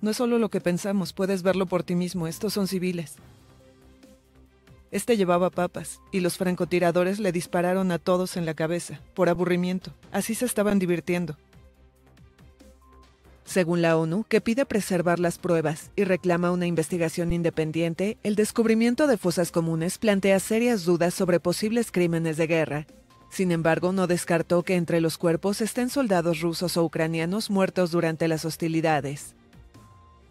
No 0.00 0.10
es 0.10 0.16
solo 0.16 0.40
lo 0.40 0.50
que 0.50 0.60
pensamos, 0.60 1.12
puedes 1.12 1.44
verlo 1.44 1.66
por 1.66 1.84
ti 1.84 1.94
mismo, 1.94 2.26
estos 2.26 2.54
son 2.54 2.66
civiles. 2.66 3.14
Este 4.90 5.16
llevaba 5.16 5.48
papas, 5.48 6.00
y 6.10 6.22
los 6.22 6.38
francotiradores 6.38 7.20
le 7.20 7.30
dispararon 7.30 7.92
a 7.92 8.00
todos 8.00 8.36
en 8.36 8.46
la 8.46 8.54
cabeza, 8.54 8.98
por 9.14 9.28
aburrimiento. 9.28 9.92
Así 10.10 10.34
se 10.34 10.44
estaban 10.44 10.80
divirtiendo. 10.80 11.36
Según 13.44 13.82
la 13.82 13.96
ONU, 13.96 14.24
que 14.28 14.40
pide 14.40 14.64
preservar 14.64 15.18
las 15.18 15.38
pruebas 15.38 15.90
y 15.96 16.04
reclama 16.04 16.52
una 16.52 16.66
investigación 16.66 17.32
independiente, 17.32 18.18
el 18.22 18.36
descubrimiento 18.36 19.06
de 19.06 19.16
fosas 19.16 19.50
comunes 19.50 19.98
plantea 19.98 20.38
serias 20.40 20.84
dudas 20.84 21.12
sobre 21.12 21.40
posibles 21.40 21.90
crímenes 21.90 22.36
de 22.36 22.46
guerra. 22.46 22.86
Sin 23.30 23.50
embargo, 23.50 23.92
no 23.92 24.06
descartó 24.06 24.62
que 24.62 24.76
entre 24.76 25.00
los 25.00 25.18
cuerpos 25.18 25.60
estén 25.60 25.88
soldados 25.88 26.40
rusos 26.40 26.76
o 26.76 26.84
ucranianos 26.84 27.50
muertos 27.50 27.90
durante 27.90 28.28
las 28.28 28.44
hostilidades. 28.44 29.34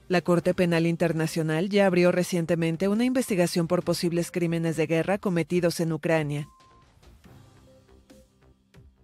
La 0.08 0.22
Corte 0.22 0.54
Penal 0.54 0.86
Internacional 0.86 1.70
ya 1.70 1.88
abrió 1.88 2.12
recientemente 2.12 2.88
una 2.88 3.06
investigación 3.06 3.68
por 3.68 3.84
posibles 3.84 4.30
crímenes 4.30 4.78
de 4.78 4.86
guerra 4.86 5.18
cometidos 5.18 5.80
en 5.80 5.94
Ucrania. 5.94 6.50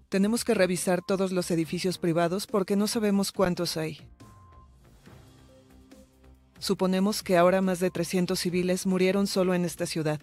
Tenemos 0.10 0.46
que 0.46 0.54
revisar 0.54 1.02
todos 1.02 1.34
los 1.34 1.52
edificios 1.52 1.98
privados 1.98 2.48
porque 2.48 2.78
no 2.78 2.88
sabemos 2.88 3.34
cuántos 3.34 3.76
hay. 3.76 4.00
Suponemos 6.60 7.24
que 7.24 7.38
ahora 7.38 7.62
más 7.62 7.80
de 7.80 7.89
300 7.89 8.39
civiles 8.39 8.86
murieron 8.86 9.28
solo 9.28 9.54
en 9.54 9.65
esta 9.65 9.86
ciudad. 9.86 10.20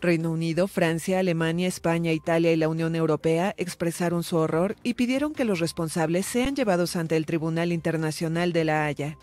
Reino 0.00 0.30
Unido, 0.30 0.66
Francia, 0.66 1.18
Alemania, 1.18 1.68
España, 1.68 2.12
Italia 2.12 2.52
y 2.52 2.56
la 2.56 2.68
Unión 2.68 2.94
Europea 2.94 3.54
expresaron 3.58 4.22
su 4.22 4.36
horror 4.36 4.76
y 4.82 4.94
pidieron 4.94 5.34
que 5.34 5.44
los 5.44 5.58
responsables 5.58 6.24
sean 6.24 6.56
llevados 6.56 6.96
ante 6.96 7.16
el 7.16 7.26
Tribunal 7.26 7.72
Internacional 7.72 8.52
de 8.52 8.64
la 8.64 8.86
Haya. 8.86 9.18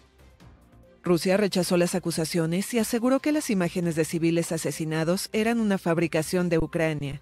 Rusia 1.01 1.37
rechazó 1.37 1.77
las 1.77 1.95
acusaciones 1.95 2.73
y 2.73 2.79
aseguró 2.79 3.21
que 3.21 3.31
las 3.31 3.49
imágenes 3.49 3.95
de 3.95 4.05
civiles 4.05 4.51
asesinados 4.51 5.29
eran 5.31 5.61
una 5.61 5.77
fabricación 5.77 6.49
de 6.49 6.59
Ucrania. 6.59 7.21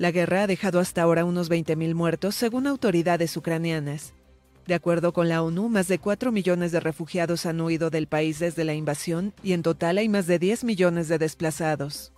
La 0.00 0.12
guerra 0.12 0.44
ha 0.44 0.46
dejado 0.46 0.80
hasta 0.80 1.02
ahora 1.02 1.26
unos 1.26 1.50
20.000 1.50 1.94
muertos 1.94 2.34
según 2.34 2.66
autoridades 2.66 3.36
ucranianas. 3.36 4.14
De 4.66 4.72
acuerdo 4.72 5.12
con 5.12 5.28
la 5.28 5.42
ONU, 5.42 5.68
más 5.68 5.88
de 5.88 5.98
4 5.98 6.32
millones 6.32 6.72
de 6.72 6.80
refugiados 6.80 7.44
han 7.44 7.60
huido 7.60 7.90
del 7.90 8.06
país 8.06 8.38
desde 8.38 8.64
la 8.64 8.72
invasión 8.72 9.34
y 9.42 9.52
en 9.52 9.60
total 9.60 9.98
hay 9.98 10.08
más 10.08 10.26
de 10.26 10.38
10 10.38 10.64
millones 10.64 11.08
de 11.08 11.18
desplazados. 11.18 12.14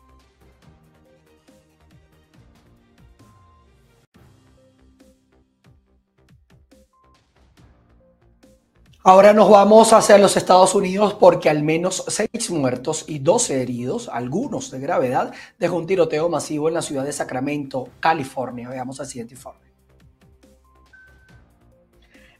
Ahora 9.04 9.32
nos 9.32 9.50
vamos 9.50 9.92
hacia 9.92 10.16
los 10.16 10.36
Estados 10.36 10.76
Unidos 10.76 11.14
porque 11.14 11.50
al 11.50 11.64
menos 11.64 12.04
seis 12.06 12.52
muertos 12.52 13.04
y 13.08 13.18
12 13.18 13.60
heridos, 13.60 14.08
algunos 14.08 14.70
de 14.70 14.78
gravedad, 14.78 15.34
dejó 15.58 15.78
un 15.78 15.88
tiroteo 15.88 16.28
masivo 16.28 16.68
en 16.68 16.74
la 16.74 16.82
ciudad 16.82 17.04
de 17.04 17.12
Sacramento, 17.12 17.88
California. 17.98 18.68
Veamos 18.68 19.00
el 19.00 19.06
siguiente 19.06 19.34
informe. 19.34 19.72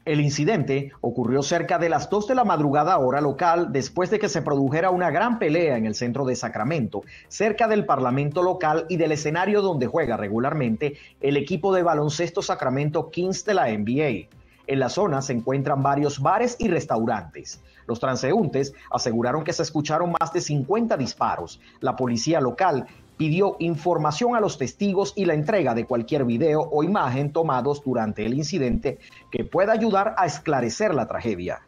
El 0.05 0.21
incidente 0.21 0.93
ocurrió 1.01 1.43
cerca 1.43 1.81
de 1.81 1.89
las 1.89 2.09
2 2.09 2.29
de 2.29 2.37
la 2.37 2.45
madrugada 2.45 2.97
hora 2.97 3.21
local 3.21 3.73
después 3.73 4.11
de 4.11 4.21
que 4.21 4.29
se 4.29 4.43
produjera 4.43 4.91
una 4.91 5.11
gran 5.11 5.41
pelea 5.41 5.77
en 5.77 5.87
el 5.87 5.97
centro 5.97 6.25
de 6.25 6.37
Sacramento, 6.37 7.03
cerca 7.27 7.67
del 7.67 7.87
Parlamento 7.87 8.41
local 8.41 8.87
y 8.89 8.99
del 8.99 9.11
escenario 9.11 9.63
donde 9.63 9.89
juega 9.89 10.17
regularmente 10.17 10.97
el 11.21 11.37
equipo 11.37 11.75
de 11.75 11.83
baloncesto 11.83 12.41
Sacramento 12.41 13.11
Kings 13.11 13.45
de 13.45 13.55
la 13.55 13.67
NBA. 13.67 14.42
En 14.67 14.79
la 14.79 14.89
zona 14.89 15.23
se 15.23 15.33
encuentran 15.33 15.83
varios 15.83 16.21
bares 16.21 16.57
y 16.59 16.69
restaurantes. 16.69 17.61
Los 17.87 17.99
transeúntes 17.99 18.75
aseguraron 18.91 19.45
que 19.45 19.53
se 19.53 19.63
escucharon 19.63 20.15
más 20.21 20.33
de 20.33 20.41
50 20.41 20.97
disparos. 20.97 21.61
La 21.81 21.97
policía 21.97 22.41
local 22.41 22.87
pidió 23.17 23.57
información 23.59 24.37
a 24.37 24.41
los 24.41 24.59
testigos 24.59 25.13
y 25.17 25.25
la 25.25 25.35
entrega 25.35 25.75
de 25.75 25.85
cualquier 25.85 26.25
video 26.25 26.61
o 26.61 26.83
imagen 26.83 27.33
tomados 27.33 27.83
durante 27.85 28.25
el 28.25 28.35
incidente 28.35 28.99
que 29.31 29.45
pueda 29.45 29.73
ayudar 29.73 30.15
a 30.17 30.27
esclarecer 30.27 30.95
la 30.95 31.07
tragedia. 31.07 31.63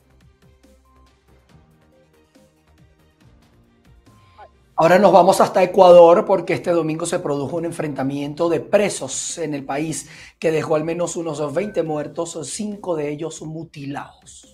Ahora 4.77 4.99
nos 4.99 5.13
vamos 5.13 5.41
hasta 5.41 5.63
Ecuador 5.63 6.25
porque 6.25 6.55
este 6.55 6.73
domingo 6.73 7.07
se 7.07 7.21
produjo 7.21 7.59
un 7.59 7.65
enfrentamiento 7.65 8.49
de 8.49 8.59
presos 8.59 9.39
en 9.39 9.55
el 9.55 9.65
país 9.65 10.09
que 10.41 10.51
dejó 10.51 10.75
al 10.75 10.83
menos 10.83 11.15
unos 11.15 11.55
20 11.55 11.85
muertos, 11.85 12.37
cinco 12.43 12.97
de 12.97 13.13
ellos 13.13 13.41
mutilados. 13.43 14.49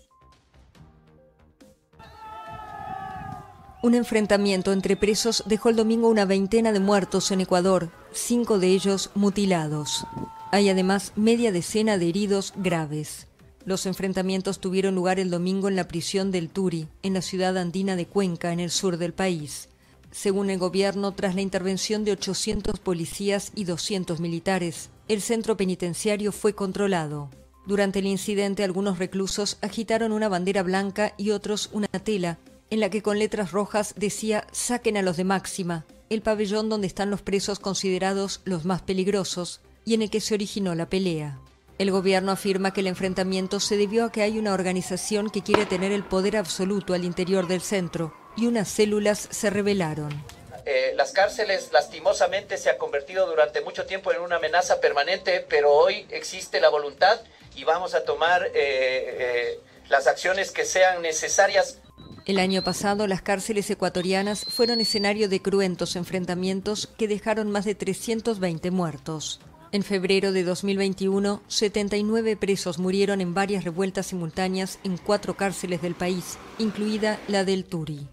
Un 3.82 3.94
enfrentamiento 3.94 4.74
entre 4.74 4.94
presos 4.94 5.42
dejó 5.46 5.70
el 5.70 5.76
domingo 5.76 6.08
una 6.08 6.26
veintena 6.26 6.72
de 6.72 6.80
muertos 6.80 7.30
en 7.30 7.40
Ecuador, 7.40 7.88
cinco 8.12 8.58
de 8.58 8.66
ellos 8.66 9.10
mutilados. 9.14 10.06
Hay 10.52 10.68
además 10.68 11.14
media 11.16 11.50
decena 11.50 11.96
de 11.96 12.10
heridos 12.10 12.52
graves. 12.56 13.26
Los 13.64 13.86
enfrentamientos 13.86 14.60
tuvieron 14.60 14.94
lugar 14.94 15.18
el 15.18 15.30
domingo 15.30 15.68
en 15.68 15.76
la 15.76 15.88
prisión 15.88 16.30
del 16.30 16.50
Turi, 16.50 16.88
en 17.02 17.14
la 17.14 17.22
ciudad 17.22 17.56
andina 17.56 17.96
de 17.96 18.04
Cuenca, 18.04 18.52
en 18.52 18.60
el 18.60 18.70
sur 18.70 18.98
del 18.98 19.14
país. 19.14 19.69
Según 20.12 20.50
el 20.50 20.58
gobierno, 20.58 21.12
tras 21.12 21.34
la 21.34 21.40
intervención 21.40 22.04
de 22.04 22.12
800 22.12 22.80
policías 22.80 23.52
y 23.54 23.64
200 23.64 24.18
militares, 24.18 24.90
el 25.06 25.20
centro 25.20 25.56
penitenciario 25.56 26.32
fue 26.32 26.52
controlado. 26.52 27.30
Durante 27.64 28.00
el 28.00 28.06
incidente, 28.06 28.64
algunos 28.64 28.98
reclusos 28.98 29.58
agitaron 29.60 30.12
una 30.12 30.28
bandera 30.28 30.64
blanca 30.64 31.14
y 31.16 31.30
otros 31.30 31.70
una 31.72 31.86
tela, 31.86 32.38
en 32.70 32.80
la 32.80 32.90
que 32.90 33.02
con 33.02 33.18
letras 33.18 33.52
rojas 33.52 33.94
decía 33.96 34.46
saquen 34.50 34.96
a 34.96 35.02
los 35.02 35.16
de 35.16 35.24
máxima, 35.24 35.84
el 36.08 36.22
pabellón 36.22 36.68
donde 36.68 36.88
están 36.88 37.10
los 37.10 37.22
presos 37.22 37.60
considerados 37.60 38.40
los 38.44 38.64
más 38.64 38.82
peligrosos 38.82 39.60
y 39.84 39.94
en 39.94 40.02
el 40.02 40.10
que 40.10 40.20
se 40.20 40.34
originó 40.34 40.74
la 40.74 40.88
pelea. 40.88 41.38
El 41.78 41.92
gobierno 41.92 42.32
afirma 42.32 42.72
que 42.72 42.80
el 42.80 42.88
enfrentamiento 42.88 43.60
se 43.60 43.76
debió 43.76 44.06
a 44.06 44.12
que 44.12 44.22
hay 44.22 44.38
una 44.38 44.54
organización 44.54 45.30
que 45.30 45.42
quiere 45.42 45.66
tener 45.66 45.92
el 45.92 46.04
poder 46.04 46.36
absoluto 46.36 46.94
al 46.94 47.04
interior 47.04 47.46
del 47.46 47.60
centro 47.60 48.19
y 48.36 48.46
unas 48.46 48.68
células 48.68 49.28
se 49.30 49.50
rebelaron. 49.50 50.24
Eh, 50.66 50.92
las 50.94 51.12
cárceles 51.12 51.70
lastimosamente 51.72 52.56
se 52.56 52.70
han 52.70 52.78
convertido 52.78 53.26
durante 53.26 53.60
mucho 53.60 53.86
tiempo 53.86 54.12
en 54.12 54.20
una 54.20 54.36
amenaza 54.36 54.80
permanente, 54.80 55.44
pero 55.48 55.72
hoy 55.72 56.06
existe 56.10 56.60
la 56.60 56.68
voluntad 56.68 57.20
y 57.56 57.64
vamos 57.64 57.94
a 57.94 58.04
tomar 58.04 58.46
eh, 58.46 58.50
eh, 58.54 59.60
las 59.88 60.06
acciones 60.06 60.50
que 60.50 60.64
sean 60.64 61.02
necesarias. 61.02 61.78
El 62.26 62.38
año 62.38 62.62
pasado 62.62 63.06
las 63.06 63.22
cárceles 63.22 63.68
ecuatorianas 63.70 64.44
fueron 64.44 64.80
escenario 64.80 65.28
de 65.28 65.42
cruentos 65.42 65.96
enfrentamientos 65.96 66.88
que 66.98 67.08
dejaron 67.08 67.50
más 67.50 67.64
de 67.64 67.74
320 67.74 68.70
muertos. 68.70 69.40
En 69.72 69.82
febrero 69.82 70.32
de 70.32 70.42
2021, 70.42 71.42
79 71.48 72.36
presos 72.36 72.78
murieron 72.78 73.20
en 73.20 73.34
varias 73.34 73.64
revueltas 73.64 74.06
simultáneas 74.06 74.78
en 74.84 74.98
cuatro 74.98 75.36
cárceles 75.36 75.80
del 75.80 75.94
país, 75.94 76.38
incluida 76.58 77.18
la 77.28 77.44
del 77.44 77.64
Turi. 77.64 78.08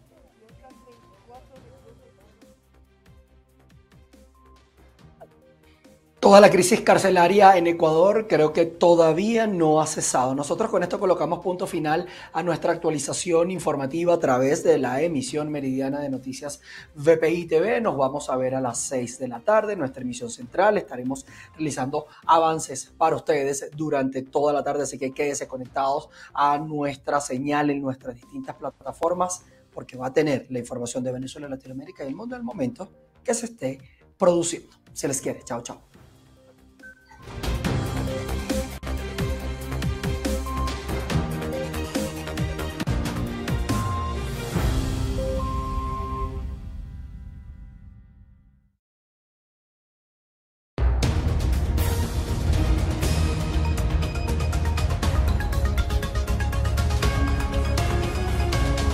Toda 6.20 6.42
la 6.42 6.50
crisis 6.50 6.82
carcelaria 6.82 7.58
en 7.58 7.68
Ecuador 7.68 8.26
creo 8.28 8.52
que 8.52 8.66
todavía 8.66 9.46
no 9.46 9.80
ha 9.80 9.86
cesado. 9.86 10.34
Nosotros 10.34 10.72
con 10.72 10.82
esto 10.82 11.00
colocamos 11.00 11.42
punto 11.42 11.68
final 11.68 12.08
a 12.34 12.42
nuestra 12.42 12.74
actualización 12.74 13.52
informativa 13.52 14.16
a 14.16 14.20
través 14.20 14.64
de 14.64 14.80
la 14.80 15.04
emisión 15.04 15.52
meridiana 15.52 16.00
de 16.00 16.10
noticias 16.10 16.60
VPI 16.96 17.46
TV. 17.46 17.82
Nos 17.82 17.98
vamos 17.98 18.32
a 18.32 18.36
ver 18.36 18.56
a 18.56 18.62
las 18.62 18.80
6 18.80 19.20
de 19.20 19.28
la 19.28 19.42
tarde, 19.42 19.76
nuestra 19.76 20.02
emisión 20.02 20.32
central. 20.32 20.80
Estaremos 20.80 21.24
realizando 21.54 22.08
avances 22.26 22.92
para 22.98 23.16
ustedes 23.16 23.70
durante 23.76 24.24
toda 24.24 24.52
la 24.54 24.64
tarde, 24.64 24.84
así 24.84 24.98
que 24.98 25.12
quédense 25.12 25.48
conectados 25.48 26.10
a 26.34 26.58
nuestra 26.58 27.22
señal 27.22 27.70
en 27.70 27.80
nuestras 27.80 28.16
distintas 28.16 28.56
plataformas 28.56 29.44
porque 29.72 29.96
va 29.96 30.08
a 30.08 30.14
tener 30.14 30.48
la 30.50 30.58
información 30.58 31.04
de 31.04 31.12
Venezuela, 31.12 31.48
Latinoamérica 31.48 32.04
y 32.04 32.08
el 32.08 32.16
mundo 32.16 32.36
al 32.36 32.42
momento 32.44 32.90
que 33.24 33.36
se 33.36 33.46
esté 33.46 33.80
produciendo. 34.18 34.76
Se 34.94 35.08
les 35.08 35.22
quiere. 35.22 35.44
Chao, 35.44 35.62
chao. 35.62 35.87